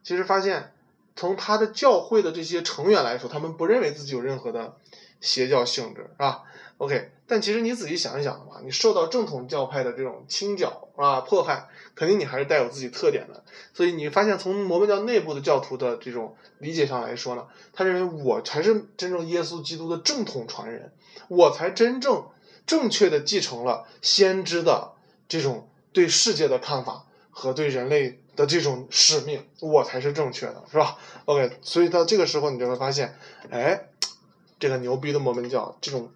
[0.04, 0.74] 其实发现，
[1.16, 4.76] 从他的教会的这些成员来说，他们不认为自己有任何的
[5.20, 6.44] 邪教性质，是吧
[6.78, 13.44] ？OK，但其实你仔细想一想的话，你受到正统教派的这种清剿啊迫害，肯定你还是带有自己特点的。
[13.74, 20.92] 所以你发现从摩门教内部的教徒的这种理解上来说呢，他认为我才是真正耶稣基督的正统传人，
[21.28, 22.26] 我才真正
[22.66, 24.94] 正确的继承了先知的
[25.30, 33.18] 这种对世界的看法和对人类的这种使命，我才是正确的，是吧？OK，所以到这个时候你就会发现，
[33.50, 33.90] 哎，
[34.60, 36.12] 这个牛逼的摩门教这种。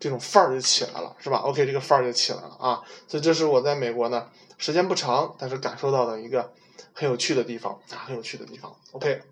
[0.00, 2.84] 这种范儿就起来了，是吧？OK，这个范儿就起来了啊！
[3.08, 6.52] 所以这是我在美国呢，时间不长，但是感受到的一个
[6.92, 8.76] 很有趣的地方啊，很有趣的地方。
[8.92, 9.22] OK，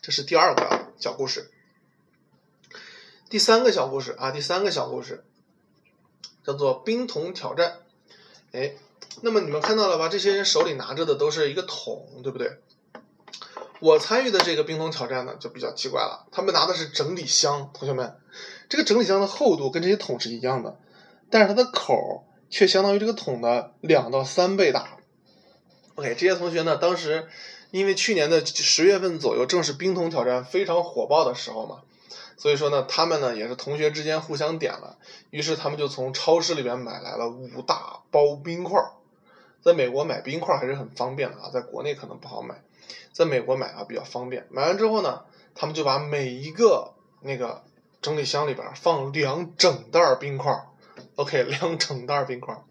[0.00, 1.50] 这是第二个小故事，
[3.34, 5.24] 第三个小故事啊，第三个小故事
[6.44, 7.78] 叫做冰桶挑战。
[8.52, 8.74] 哎，
[9.22, 10.08] 那么你们看到了吧？
[10.08, 12.60] 这些人手里拿着的都是一个桶，对不对？
[13.80, 16.28] 我参与的这个冰桶挑战呢，就比较奇怪了。
[16.30, 18.16] 他们拿的是整理箱，同学们，
[18.68, 20.78] 这个整理箱的厚度跟这些桶是一样的，
[21.28, 24.96] 但是它的口却相当于这个桶的两到三倍大。
[25.96, 27.26] OK，这些同学呢，当时
[27.72, 31.82] 因为去年的十月份左右，正是冰桶挑战非常火爆的时候嘛，
[32.36, 34.98] 所以说呢，他们呢也是同学之间互相点了，
[35.30, 38.80] 于是他们就从超市里边买来了五大包冰块。
[39.62, 42.62] 在美国买冰块还是很方便的啊，在国内可能不好买。
[43.12, 45.22] 在美国买啊比较方便，买完之后呢，
[45.54, 46.92] 他们就把每一个
[47.22, 47.62] 那个
[48.02, 50.66] 整理箱里边放两整袋冰块
[51.16, 52.62] ，OK， 两整袋冰块，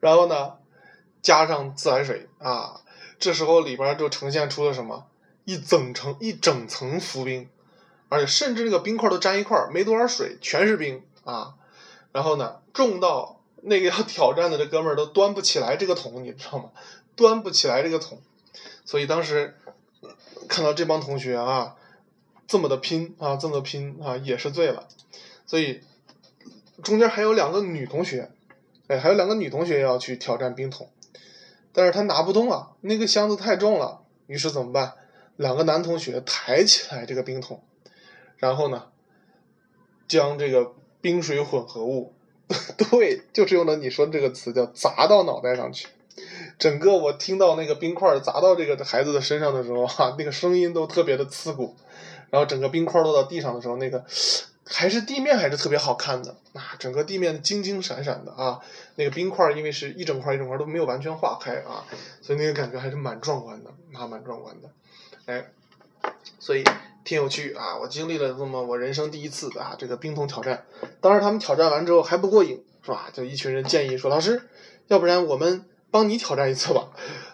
[0.00, 0.54] 然后呢，
[1.22, 2.80] 加上自来水啊，
[3.20, 5.06] 这时候里边就呈现出了什么？
[5.44, 7.48] 一整层一整层浮冰，
[8.08, 11.54] 而且甚至这个冰块都粘一块没多少水，全是冰啊。
[12.12, 16.70] 然后呢，重到那个要挑战的这哥们儿都端不起来这个桶，你知道吗？
[17.16, 18.20] 端不起来这个桶。
[18.84, 19.56] 所以当时
[20.48, 21.76] 看到这帮同学啊，
[22.46, 24.88] 这么的拼啊，这么的拼啊，也是醉了。
[25.46, 25.82] 所以
[26.82, 28.30] 中间还有两个女同学，
[28.86, 30.90] 哎，还有两个女同学要去挑战冰桶，
[31.72, 34.02] 但是她拿不动啊，那个箱子太重了。
[34.26, 34.94] 于是怎么办？
[35.36, 37.62] 两个男同学抬起来这个冰桶，
[38.38, 38.86] 然后呢，
[40.06, 42.14] 将这个冰水混合物，
[42.90, 45.88] 对，就是用的你说的这个词，叫砸到脑袋上去。
[46.58, 51.76] 整个我听到那个冰块砸到这个孩子的身上的时候，哈，那个声音都特别的刺骨。
[52.30, 54.04] 然后整个冰块落到地上的时候，那个
[54.66, 58.60] 还是地面还是特别好看的啊，整个地面金金闪闪的啊。
[58.96, 61.86] 那个冰块因为是一整块一整块都没有完全化开啊，
[62.20, 64.68] 所以那个感觉还是蛮壮观的啊，蛮壮观的。
[65.26, 65.50] 哎，
[66.38, 66.64] 所以
[67.04, 70.64] 挺有趣啊，我经历了这么我人生第一次啊这个冰桶挑战。
[71.00, 73.10] 当时他们挑战完之后还不过瘾，是吧？
[73.12, 74.48] 就一群人建议说，老师，
[74.86, 75.64] 要不然我们。
[75.90, 76.90] 帮你挑战一次吧，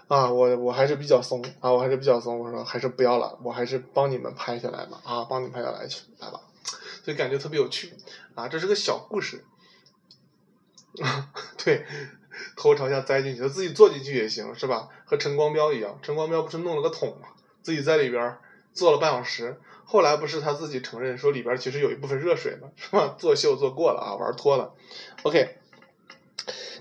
[0.06, 6.40] 啊，我我还是比较怂啊，我还是比较怂，我说还是不要了，我还是帮你们拍下来吧，啊，帮你拍下来去来吧，
[7.04, 7.92] 所以感觉特别有趣
[8.37, 9.44] 啊，这是个小故事，
[11.64, 11.85] 对，
[12.56, 14.88] 头朝下栽进去，他自己坐进去也行，是吧？
[15.04, 18.38] 和陈光标一样，陈光标不是弄了个桶嘛，自己在里边儿
[18.75, 23.16] 做了半小时，后来不是他自己承认说里边其实有一部分热水嘛，是吧？
[23.18, 24.75] 作秀做过了啊，玩脱了
[25.22, 25.56] ，OK，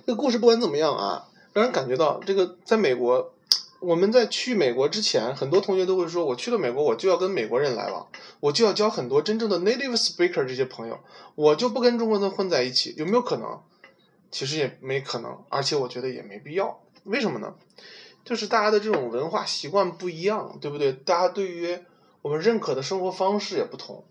[0.06, 1.30] 这个故事不管怎么样啊。
[1.54, 3.32] 让人感觉到，这个在美国，
[3.80, 8.08] 我们在去美国之前，很多同学都会说，我去了美国，我就要跟美国人来往，
[8.40, 11.00] 我就要交很多真正的 native speaker 这些朋友，
[11.36, 13.62] 我就不跟中国人混在一起，有没有可能？
[14.32, 17.54] 其实也没可能，而且我觉得也没必要为什么呢？
[18.26, 20.94] 就是大家的这种文化习惯不一样，对不对？
[20.94, 21.78] 大家对于
[22.22, 24.06] 我们认可的生活方式也不同。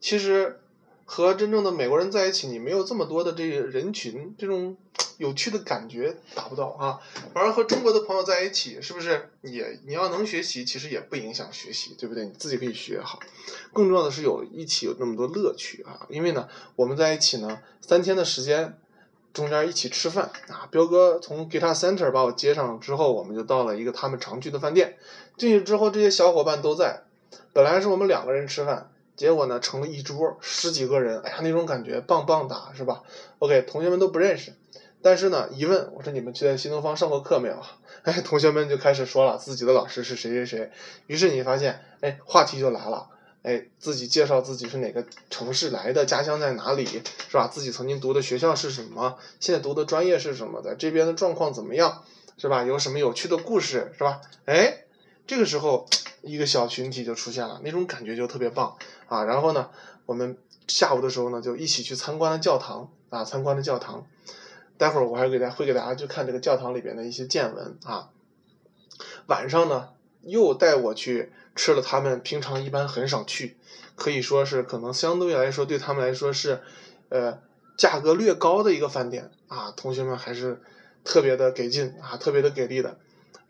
[0.00, 0.60] 其实
[1.06, 4.76] 和真正的美国人在一起，你没有这么多的这个人群，这种
[5.16, 7.00] 有趣的感觉达不到啊。
[7.32, 12.26] 反而和中国的朋友在一起，是不是也你要能学习，其实也不影响学习，对不对？
[12.26, 13.18] 你自己可以学好。
[13.72, 16.06] 更重要的是有一起有那么多乐趣啊。
[16.10, 18.78] 因为呢，我们在一起呢，三天的时间。
[19.34, 24.96] 中间一起吃饭啊，彪哥从 Guitar Center 把我接上之后，我们就到了一个他们常去的饭店。
[25.36, 27.02] 进去之后，这些小伙伴都在。
[27.52, 33.02] 本来是我们两个人吃饭，结果呢成了一桌十几个人，哎呀，那种感觉棒棒哒，是吧
[33.40, 34.54] ？OK，同学们都不认识，
[35.02, 37.60] 但是呢，一问我说你们去新东方上过课没有？
[38.04, 40.70] 哎，同学们就开始说了自己的老师是谁谁谁。
[41.08, 43.08] 于是你发现，哎，话题就来了。
[43.44, 47.46] 哎，自己介绍自己是哪个城市来的，家乡在哪里，是吧？
[47.46, 49.18] 自己曾经读的学校是什么？
[49.38, 50.62] 现在读的专业是什么？
[50.62, 52.04] 在这边的状况怎么样，
[52.38, 52.64] 是吧？
[52.64, 54.22] 有什么有趣的故事，是吧？
[54.46, 54.84] 哎，
[55.26, 55.86] 这个时候
[56.22, 58.78] 一个小群体就出现了，那种感觉就特别棒
[59.08, 59.24] 啊！
[59.24, 59.68] 然后呢，
[60.06, 64.06] 我们下午的时候呢，就一起去参观了教堂啊，参观了教堂。
[64.78, 68.08] 待会儿我还给大家会给大家去看这个教堂里边的一些见闻啊。
[69.26, 69.90] 晚上呢，
[70.22, 71.30] 又带我去。
[71.54, 73.56] 吃了他们平常一般很少去，
[73.94, 76.60] 可以说是可能相对来说对他们来说是，
[77.08, 77.38] 呃，
[77.76, 79.72] 价格略高的一个饭店啊。
[79.76, 80.60] 同学们还是
[81.04, 82.98] 特别的给劲啊，特别的给力的。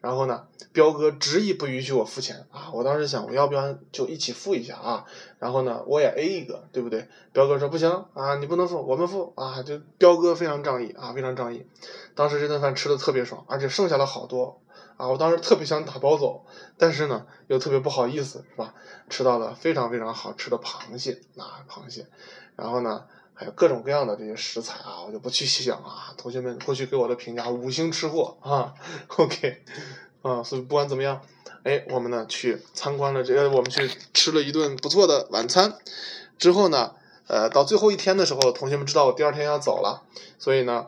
[0.01, 2.69] 然后呢，彪哥执意不允许我付钱啊。
[2.75, 5.07] 我当时想，我要不要就一起付一下啊？
[5.39, 7.09] 然后呢，我也 A 一个，对不对？
[7.33, 9.63] 彪哥说不行啊，你不能付，我们付啊。
[9.63, 11.65] 就彪哥非常仗义啊，非常仗义。
[12.15, 14.61] 当时这顿饭吃的特别爽，而且剩下了好多。
[14.97, 16.45] 啊，我当时特别想打包走，
[16.79, 18.73] 但是呢，又特别不好意思，是吧？
[19.11, 22.07] 吃到了非常非常好吃的螃蟹，啊，螃蟹，
[22.55, 26.15] 然后呢，还有各种各样的这些食材啊，我就不去细讲了。
[26.17, 28.73] 同学们过去给我的评价，五星吃货啊
[29.17, 29.65] ，OK，
[30.23, 31.21] 啊，所以不管怎么样，
[31.65, 35.77] 哎，我们呢去参观了这个，我们去吃了一顿不错的晚餐，
[36.39, 36.95] 之后呢，
[37.27, 40.05] 呃，到最后一天的时候，同学们知道我第二天要走了，
[40.39, 40.87] 所以呢，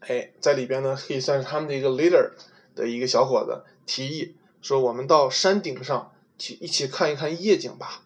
[0.00, 2.32] 哎，在里边呢可以算是他们的一个 leader。
[2.78, 8.02] 的一个小伙子提议说：“我们到山顶上去一起看一看夜景吧。”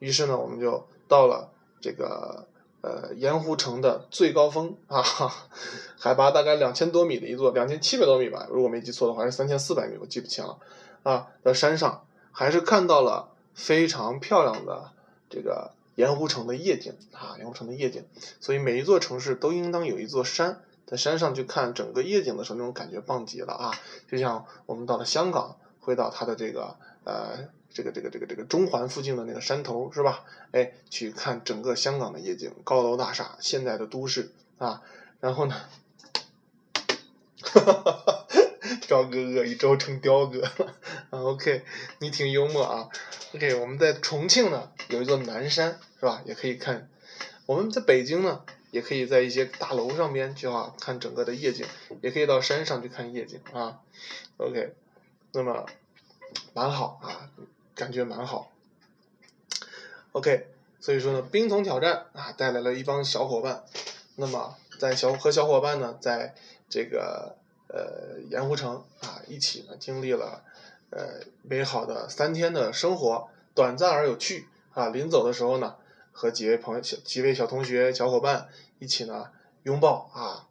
[0.00, 1.50] 于是呢，我们就到了
[1.82, 2.46] 这个
[2.80, 5.02] 呃盐湖城的最高峰啊，
[5.98, 10.58] 海拔大概两千多米的一座，两千七百多米吧，如果没记错的话是三千四百米，我记不清了
[11.02, 11.28] 啊。
[11.44, 14.92] 在山上还是看到了非常漂亮的
[15.28, 18.04] 这个盐湖城的夜景啊，盐湖城的夜景。
[18.40, 20.62] 所以每一座城市都应当有一座山。
[20.86, 23.74] 在山上去看整个夜景的时候，那种感觉棒极了啊！
[24.08, 30.24] 就像我们到了香港，会到它的这个呃这个这个这个这个中环附近的那个山头是吧？
[30.52, 34.80] 哎，去看整个香港的夜景，高楼大厦，现代的都市啊。
[35.18, 35.56] 然后呢，
[37.42, 38.26] 哈哈哈哈
[38.86, 40.42] 彪哥哥一周成雕哥
[41.10, 41.64] 啊，OK，
[41.98, 42.88] 你挺幽默啊。
[43.34, 46.22] OK，我们在重庆呢有一座南山是吧？
[46.24, 46.88] 也可以看。
[47.46, 48.42] 我们在北京呢。
[48.76, 51.64] 也可以在一些大楼上边去啊看整个的夜景，
[52.02, 53.80] 也可以到山上去看夜景啊。
[54.36, 54.74] OK，
[55.32, 55.64] 那么
[56.52, 57.30] 蛮好啊，
[57.74, 58.52] 感觉蛮好。
[60.12, 60.48] OK，
[60.78, 63.64] 所以说呢，冰桶挑战啊带来了一帮小伙伴，
[64.16, 66.34] 那么在小和小伙伴呢在
[66.68, 67.34] 这个
[67.68, 70.44] 呃盐湖城啊一起呢经历了
[70.90, 74.90] 呃美好的三天的生活，短暂而有趣啊。
[74.90, 75.76] 临走的时候呢。
[76.18, 78.48] 和几位朋友、几位小同学、小伙伴
[78.78, 79.26] 一起呢
[79.62, 80.46] 拥抱啊，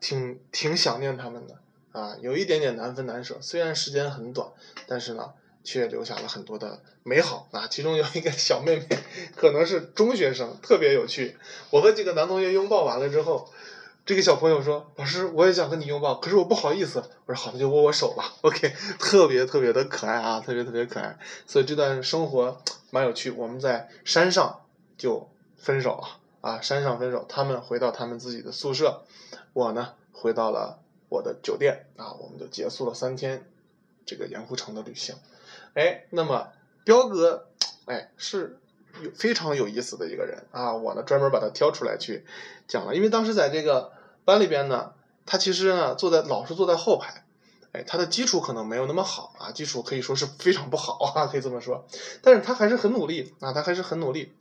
[0.00, 1.58] 挺挺想念他们的
[1.92, 3.38] 啊，有一点点难分难舍。
[3.40, 4.48] 虽然时间很短，
[4.86, 5.32] 但是呢，
[5.64, 7.66] 却留下了很多的美好啊。
[7.68, 8.86] 其中有一个小妹妹，
[9.34, 11.36] 可能是中学生，特别有趣。
[11.70, 13.50] 我和几个男同学拥抱完了之后，
[14.06, 18.32] 这个小朋友说：“老师，我也想和你拥抱，可是我不好意思。”我说：“好的，就握握手吧。
[18.42, 21.18] ”OK， 特别特别的可爱啊，特别特别可爱。
[21.46, 23.30] 所以这段生活蛮有趣。
[23.30, 24.60] 我们在山上。
[25.00, 26.60] 就分手了啊！
[26.60, 29.02] 山上分手，他们回到他们自己的宿舍，
[29.52, 33.44] 我呢回到了我的酒店啊，我们就结束了三天
[34.06, 35.16] 这个盐湖城的旅行。
[35.74, 36.48] 哎，那么
[36.84, 37.46] 彪哥，
[37.86, 38.58] 哎，是
[39.02, 42.24] 有非常有意思的一个人啊，我呢专门把他挑出来去
[42.66, 43.92] 讲了，因为当时在这个
[44.24, 44.94] 班里边呢，
[45.26, 47.24] 他其实呢坐在老是坐在后排。
[47.72, 51.86] 哎，他的基础可能没有那么好啊，基础可以说是非常不好啊，可以这么说。
[52.20, 54.32] 但是他还是很努力啊，他还是很努力，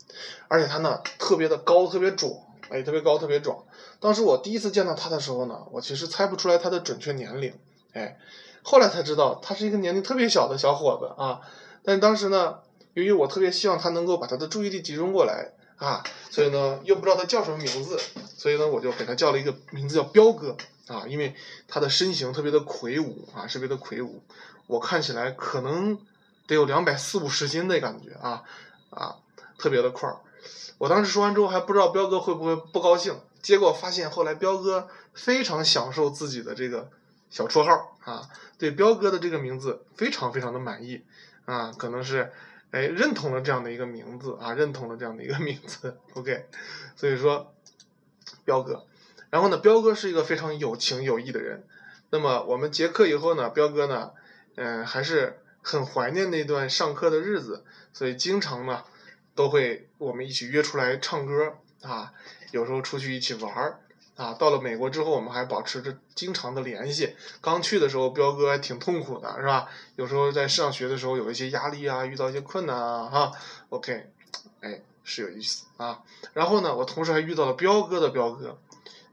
[0.47, 2.33] 而且他呢特别的高，特别壮，
[2.69, 3.63] 哎，特别高，特别壮。
[3.99, 7.53] 当时我第一次见到他的时候呢，我其实猜不出来他的准确年龄，
[7.93, 8.17] 哎，
[8.63, 11.41] 后来才知道他是一个年龄特别小的小伙子啊。
[11.83, 12.59] 但当时呢，
[12.95, 17.99] 由于我特别希望他能够把他的注意力集中过来啊，所以呢又不知道他叫什么名字，
[18.35, 20.57] 所以呢我就给他叫了一个名字叫彪哥。
[20.89, 21.33] 啊，因为
[21.69, 24.21] 他的身形特别的魁梧啊，特别的魁梧，
[24.67, 25.97] 我看起来可能
[26.45, 28.43] 得有两百四五十斤的感觉啊
[28.89, 29.15] 啊，
[29.57, 30.17] 特别的块儿。
[30.79, 36.89] 我当时说完之后还不知道彪哥会不会不高兴，结果发现后来彪哥非常享受自己的这个
[37.29, 41.03] 小绰号啊，对彪哥的这个名字非常非常的满意
[41.45, 42.33] 啊，可能是。
[42.71, 46.45] 哎，认同了这样的一个名字啊，认同了这样的一个名字，OK，
[46.95, 47.51] 所以说，
[48.45, 48.85] 彪哥，
[49.29, 51.63] 然后呢，彪哥是一个非常有情有义的人。
[52.09, 54.11] 那么我们结课以后呢，彪哥呢，
[54.55, 57.63] 嗯，还是很怀念那段上课的日子，
[57.93, 58.83] 所以经常呢，
[59.35, 62.13] 都会我们一起约出来唱歌啊，
[62.51, 63.79] 有时候出去一起玩儿。
[64.15, 67.15] 啊，到了美国之后，我们还保持着经常的联系。
[67.39, 69.69] 刚去的时候，彪哥还挺痛苦的，是吧？
[69.95, 73.31] 有时候在上学的时候有一些压力啊，遇到一些困难啊，哈。
[73.69, 74.09] OK，
[74.59, 76.03] 哎，是有意思啊。
[76.33, 78.59] 然后呢，我同时还遇到了彪哥的彪哥，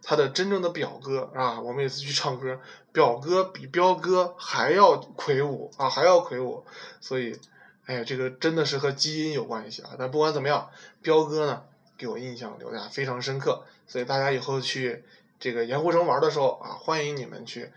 [0.03, 1.61] 他的真正的表哥啊。
[1.61, 2.61] 我们有一次去唱歌，
[2.93, 6.65] 表哥比彪哥还要魁梧啊，还要魁梧。
[7.01, 7.39] 所以，
[7.87, 9.91] 哎呀，这个真的是和基因有关系啊。
[9.99, 10.71] 但不管怎么样，
[11.03, 11.63] 彪哥呢？
[11.99, 15.03] 给我印象留下非常深刻，所以大家以后去
[15.41, 17.73] 这个盐湖城玩的时候啊，欢迎你们去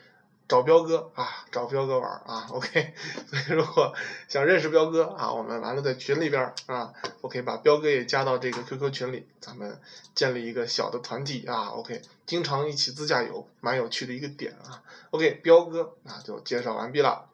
[0.50, 2.48] 找彪哥啊，找彪哥玩啊。
[2.50, 2.94] OK，
[3.28, 3.94] 所以如果
[4.28, 6.92] 想认识彪哥啊，我们完了在群里边啊
[7.22, 9.80] ，，OK，把彪哥也加到这个 QQ 群里，咱们
[10.16, 11.68] 建立一个小的团体啊。
[11.68, 14.82] OK，经常一起自驾游，蛮有趣的一个点啊。
[15.12, 17.30] OK，彪哥啊就介绍完毕了。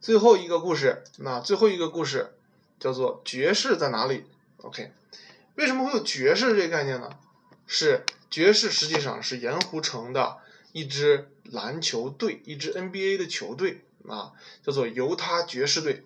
[0.00, 2.34] 最后一个故事，那最后一个故事
[2.80, 4.24] 叫做爵士在哪里
[4.62, 4.90] ？OK，
[5.56, 7.10] 为什么会有爵士这个概念呢？
[7.66, 10.38] 是爵士实际上是盐湖城的
[10.76, 16.04] 一支篮球队，一支 NBA 的球队啊，叫做犹他爵士队。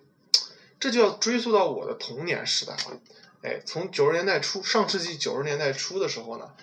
[0.79, 3.01] 这就要追溯到我的童年时代了。
[3.41, 6.53] 哎，从九十年代初，上世纪九十年代初的时候呢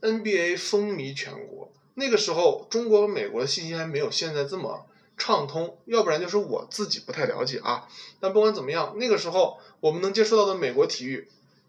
[0.00, 1.72] ，NBA 风靡全国。
[1.94, 4.86] 那个时候，中国和美国的信息还没有现在这么
[5.16, 7.88] 畅通，要不然就是我自己不太了解啊。
[8.20, 11.28] 但不管怎么样，那个时候我们能接触到的美国体育。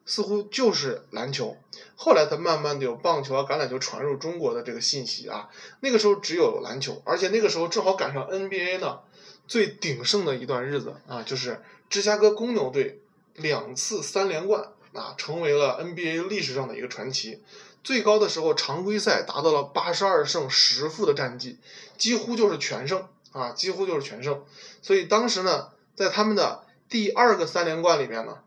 [0.10, 1.56] 似乎就是篮球，
[1.96, 5.50] 后来它慢慢的有棒球啊、橄榄球传入中国的这个信息啊。
[5.82, 9.02] 那个时候只有篮球，而且那个时候正好赶上 NBA 呢
[9.48, 13.02] 最鼎盛的一段日子啊，就是芝加哥公牛队
[13.36, 17.44] 两次三连冠啊，成为了 NBA 历史上的一个传奇。
[17.84, 21.60] 最高的时候常规赛达到了八十二胜十负的战绩，
[22.00, 24.44] 几乎就是全胜啊，几乎就是全胜。
[24.82, 28.40] 所以当时呢，在他们的第二个三连冠里面呢。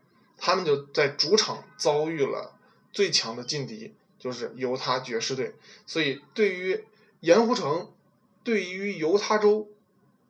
[0.45, 2.53] 他们就在主场遭遇了
[2.91, 5.55] 最强的劲敌，就是犹他爵士队。
[5.87, 6.83] 所以，对于
[7.21, 7.89] 盐湖城，
[8.43, 9.69] 对于犹他州，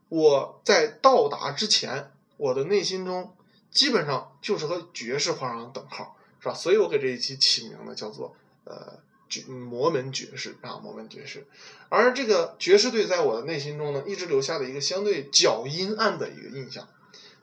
[0.09, 3.35] 我在到达之前，我的内心中
[3.71, 6.53] 基本上就是和爵士画上等号，是吧？
[6.53, 8.35] 所以我给这一期起名呢，叫做
[8.65, 11.47] 呃爵摩门爵士啊，摩门爵士。
[11.89, 16.87] 而这个爵士队在我的内心中呢，一直留下了一个相对较阴暗的一个印象。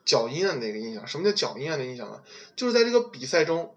[0.04, 2.22] 较阴暗的一个印象，什么叫较阴暗的印象呢？
[2.56, 3.74] 就是在这个比赛中，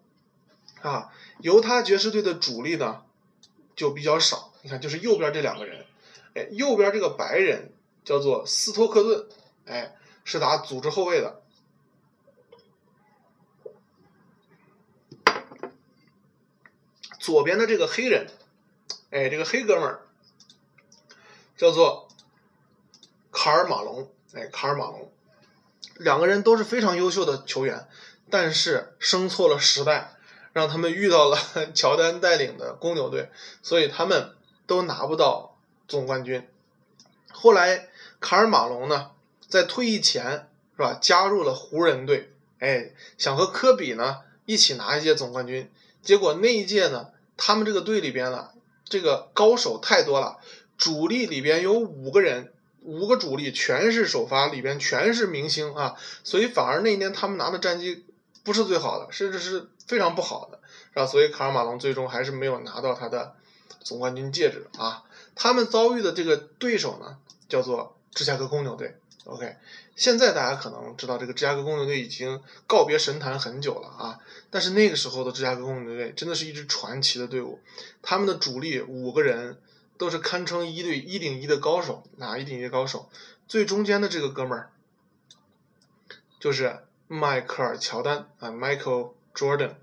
[0.81, 3.03] 啊，犹他爵士队的主力呢
[3.75, 4.51] 就比较少。
[4.61, 5.85] 你看，就是右边这两个人，
[6.33, 7.71] 哎，右边这个白人
[8.03, 9.27] 叫做斯托克顿，
[9.65, 11.41] 哎，是打组织后卫的。
[17.19, 18.27] 左边的这个黑人，
[19.11, 20.07] 哎，这个黑哥们儿
[21.55, 22.09] 叫做
[23.31, 25.11] 卡尔马龙，哎，卡尔马龙。
[25.95, 27.87] 两个人都是非常优秀的球员，
[28.29, 30.15] 但是生错了时代，
[30.51, 31.37] 让他们遇到了
[31.73, 33.29] 乔丹带领的公牛队，
[33.61, 34.31] 所以他们
[34.65, 36.47] 都拿不到总冠军。
[37.31, 37.89] 后来
[38.19, 39.11] 卡尔马龙呢，
[39.47, 45.71] 在退役前是吧，加入了湖人队，哎，想和科比呢一起拿一届总冠军。
[46.01, 48.49] 结果那一届呢，他们这个队里边呢，
[48.83, 50.39] 这个高手太多了，
[50.77, 52.51] 主力里边有五个人。
[52.83, 58.05] 五个主力全是首发，里边全是明星啊，所以反而那一年他们拿的战绩
[58.43, 60.59] 不是最好的，甚至是非常不好的，
[60.93, 61.05] 是吧？
[61.05, 63.35] 所以卡尔马龙最终还是没有拿到他的
[63.81, 65.03] 总冠军戒指啊。
[65.33, 67.17] 他们遭遇的这个对手呢，
[67.47, 68.97] 叫做芝加哥公牛队。
[69.23, 69.55] OK，
[69.95, 74.19] 现在大家可能知道这个芝加哥公牛队已经告别神坛很久了啊，
[74.51, 77.59] 但是那个时候的芝加哥公牛队真的是一支传奇的队伍，
[78.01, 79.57] 他们的主力五个人。
[80.03, 83.09] 都是堪称一对一顶一的高手啊，一顶一高手。
[83.47, 84.69] 最中间的这个哥们儿
[86.41, 89.75] 就是迈克尔乔丹啊，Michael Jordan，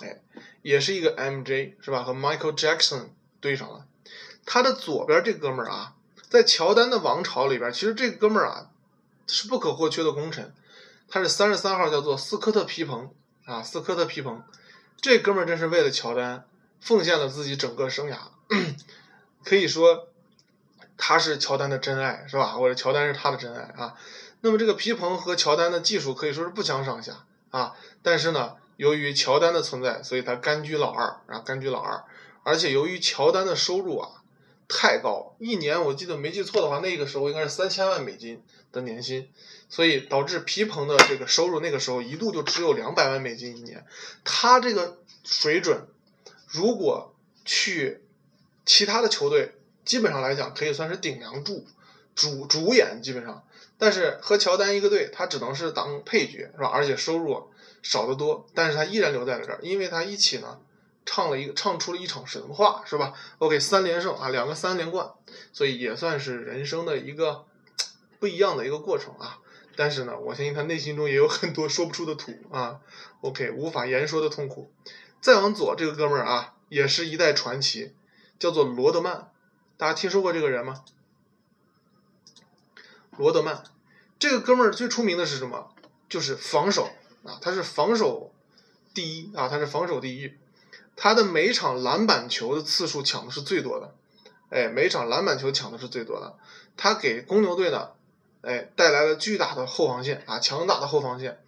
[0.00, 0.22] 哎，
[0.62, 2.02] 也是一个 MJ 是吧？
[2.04, 3.08] 和 Michael Jackson
[3.38, 3.86] 对上了。
[4.46, 5.94] 他的左边这哥们儿啊，
[6.30, 8.70] 在乔丹的王朝里边，其实这哥们儿啊
[9.26, 10.54] 是不可或缺的功臣。
[11.06, 13.12] 他是三十三号，叫做斯科特皮蓬
[13.44, 14.42] 啊，斯科特皮蓬。
[15.02, 16.46] 这哥们儿真是为了乔丹
[16.80, 18.16] 奉献了自己整个生涯。
[19.46, 20.08] 可以说
[20.96, 22.54] 他是乔丹的真爱，是吧？
[22.54, 23.94] 或者乔丹是他的真爱啊。
[24.40, 27.76] 那么这个皮蓬和乔丹的技术可以说是不相上下啊。
[28.02, 32.02] 但是呢，由于乔丹的存在，所以他甘居老二啊，甘居老二。
[32.42, 34.22] 而且由于乔丹的收入啊
[34.66, 38.42] 太高，一年我记得没记错的话，那个时候应该是三千万美金
[38.72, 39.30] 的年薪，
[39.68, 43.86] 所以导致皮蓬的这个收入那个时候一度就只有两百万美金一年。
[44.24, 45.86] 他这个水准，
[46.48, 48.02] 如果去
[48.66, 49.54] 其他的球队，
[49.84, 51.64] 基本上来讲可以算是顶梁柱、
[52.14, 53.42] 主主演，基本上。
[53.78, 56.66] 但是和乔丹一个队，他只能是当配角，是吧？
[56.66, 57.50] 而且收入
[57.82, 60.58] 少得多，但是他依然留在了这儿，因为他一起呢
[61.04, 65.10] 唱了一个唱出了一场神话，是吧？OK，三连胜啊，两个三连冠，
[65.52, 67.44] 所以也算是人生的一个
[68.18, 69.38] 不一样的一个过程啊。
[69.76, 72.80] 但是呢，我相信他内心中也有很多说不出的土啊
[73.20, 74.72] ，OK，无法言说的痛苦。
[75.20, 77.92] 再往左，这个哥们儿啊，也是一代传奇。
[78.38, 79.30] 叫做罗德曼，
[79.76, 80.84] 大家听说过这个人吗？
[83.16, 83.64] 罗德曼，
[84.18, 85.70] 这个哥们儿最出名的是什么？
[86.08, 86.90] 就是防守
[87.24, 88.32] 啊，他是防守
[88.94, 90.34] 第一啊，他是防守第一。
[90.94, 93.94] 他的每场篮板球的次数抢的是最多的，
[94.50, 96.38] 哎，每场篮板球抢的是最多的。
[96.76, 97.90] 他给公牛队呢，
[98.42, 101.38] 哎，带来了巨大的后防线啊，强大的后防线，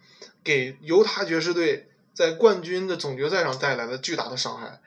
[0.43, 4.81] 给犹他爵士队在冠军的总决赛上带来了巨大的伤害。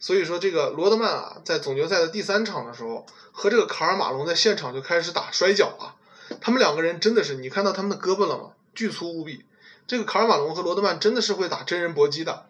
[0.00, 5.96] 所以说，这个罗德曼啊，在总决赛的第三场的时候，和这个卡尔马龙在现场就开始打摔跤啊。
[6.40, 8.52] 他们两个人真的是，你看到他们的胳膊了吗？
[8.74, 9.44] 巨粗无比。
[9.88, 12.46] 这个卡尔马龙和罗德曼真的是会打真人搏击的，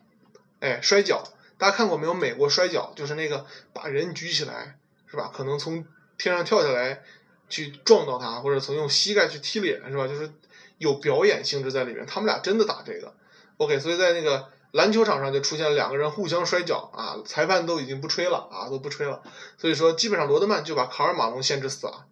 [0.61, 1.25] 哎，摔跤。
[1.57, 2.13] 大家看过没有？
[2.13, 4.77] 美国摔跤就是那个把人举起来，
[5.07, 5.33] 是吧？
[5.35, 5.87] 可能从
[6.19, 7.03] 天上跳下来
[7.49, 10.07] 去撞到他，或者从用膝盖去踢脸，是吧？
[10.07, 10.31] 就是
[10.77, 12.05] 有表演性质在里面。
[12.05, 13.15] 他们俩真的打这个。
[13.57, 14.51] OK，所以在那个。
[14.71, 19.23] 篮球场上就出现了两个人互相摔跤啊，裁判都已经不吹了啊，都不吹了。
[19.57, 22.05] 所以说，基本上罗德曼就把卡尔马龙限制死了。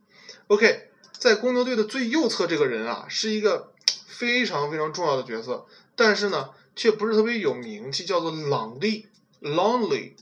[0.46, 3.72] OK，在公牛队的最右侧这个人啊，是一个
[4.06, 9.08] 非常非常重要的角色，但是呢，却不是特别有名气，叫做朗利
[9.42, 10.12] （Lonely），。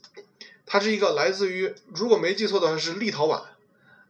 [0.67, 3.43] 他是一个来自于，如果没记错的话是立陶宛，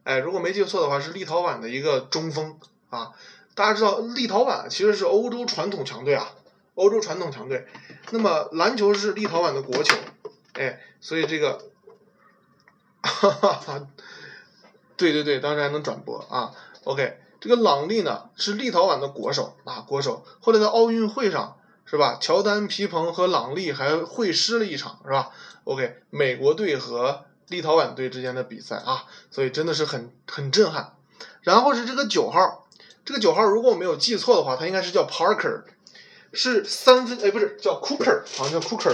[0.03, 2.59] 哎，如果没记错的话是立陶宛的一个中锋
[2.89, 3.11] 啊。
[3.53, 6.33] 大家知道，立陶宛其实是欧洲传统强队啊。
[6.75, 7.65] 欧洲传统强队，
[8.11, 9.95] 那么篮球是立陶宛的国球，
[10.53, 11.71] 哎，所以这个，
[13.01, 13.87] 哈哈哈，
[14.97, 16.51] 对对对，当时还能转播啊。
[16.83, 20.25] OK，这个朗利呢是立陶宛的国手啊，国手。
[20.41, 22.17] 后来在奥运会上是吧？
[22.19, 25.29] 乔丹、皮蓬和朗利还会师了一场是吧
[25.63, 30.93] ？OK，美国队和立陶宛队之间的比赛啊，所以真的是很很震撼。
[31.41, 32.67] 然后是这个九号，
[33.05, 35.63] 这个九号如果我没有记错的话，他应该是叫 Parker。
[36.35, 38.93] 是三分，哎，不是叫 Cooker，好像叫 Cooker。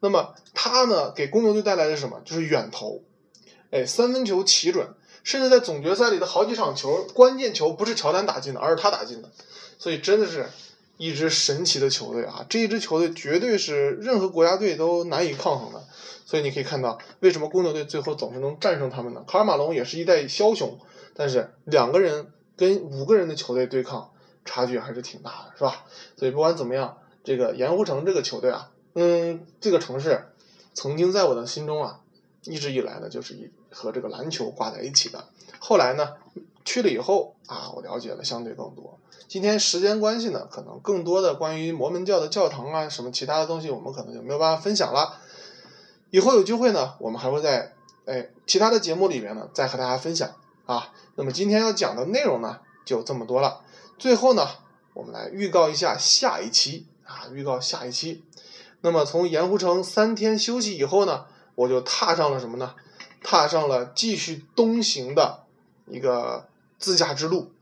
[0.00, 2.22] 那么他呢，给公牛队带来的是什么？
[2.24, 3.02] 就是远投，
[3.70, 9.30] 哎，三分球奇准，甚至在总决赛里的好几场球，关键球不是乔丹打进的，而是他打进的。
[9.78, 10.46] 所以真的是
[10.96, 12.46] 一支神奇的球队啊！
[12.48, 15.84] 这一支球队绝对是任何国家队都难以抗衡的。
[16.24, 19.24] 所以你可以看到，为什么公牛队最后总是能战胜他们呢？
[19.26, 20.78] 卡尔马龙也是一代枭雄，
[21.14, 24.12] 但是两个人跟五个人的球队对抗。
[24.48, 25.84] 差距还是挺大的，是吧？
[26.16, 30.24] 所以不管怎么样，这个盐湖城这个球队啊，嗯，这个城市
[30.72, 32.00] 曾经在我的心中啊，
[32.44, 35.28] 一直以来呢，就是以和这个篮球挂在一起的。
[35.58, 36.14] 后来呢，
[36.64, 38.98] 去了以后啊，我了解了相对更多。
[39.28, 45.20] 今天时间关系呢，可能更多的关于摩门教的教堂啊，什么其他的东西，我们可能就没有办法分享了。
[46.10, 47.74] 以后有机会呢，我们还会在
[48.06, 50.30] 哎其他的节目里面呢，再和大家分享
[50.64, 50.90] 啊。
[51.16, 53.60] 那么今天要讲的内容呢，就这么多了。
[53.98, 54.46] 最后呢，
[54.94, 58.24] 我们来预告一下下一期啊，预告下一期。
[58.80, 61.26] 那么从盐湖城三天休息以后呢，
[61.56, 62.74] 我就踏上了什么呢？
[63.22, 65.44] 踏上了继续东行的
[65.86, 67.52] 一个自驾之路。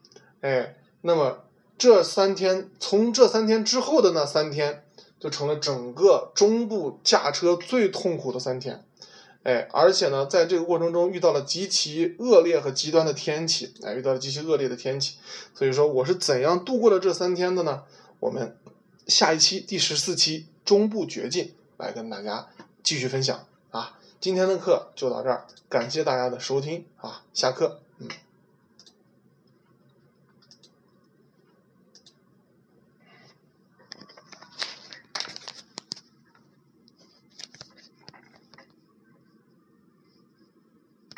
[0.42, 1.44] 哎，那么
[1.78, 4.84] 这三天，从这三天之后的那三天，
[5.18, 8.85] 就成了整个中部驾车最痛苦的三天。
[9.46, 15.18] 哎，而且呢，在这个过程中遇到了极其恶劣和极端的天气，哎，遇到了极其恶劣的天气，
[15.54, 17.84] 所以说我是怎样度过了这三天的呢？
[18.18, 18.58] 我们
[19.06, 22.48] 下一期第十四期中部绝境来跟大家
[22.82, 24.00] 继续分享啊！
[24.20, 28.08] 今天的课就到这儿，感谢大家的收听啊，下课，嗯。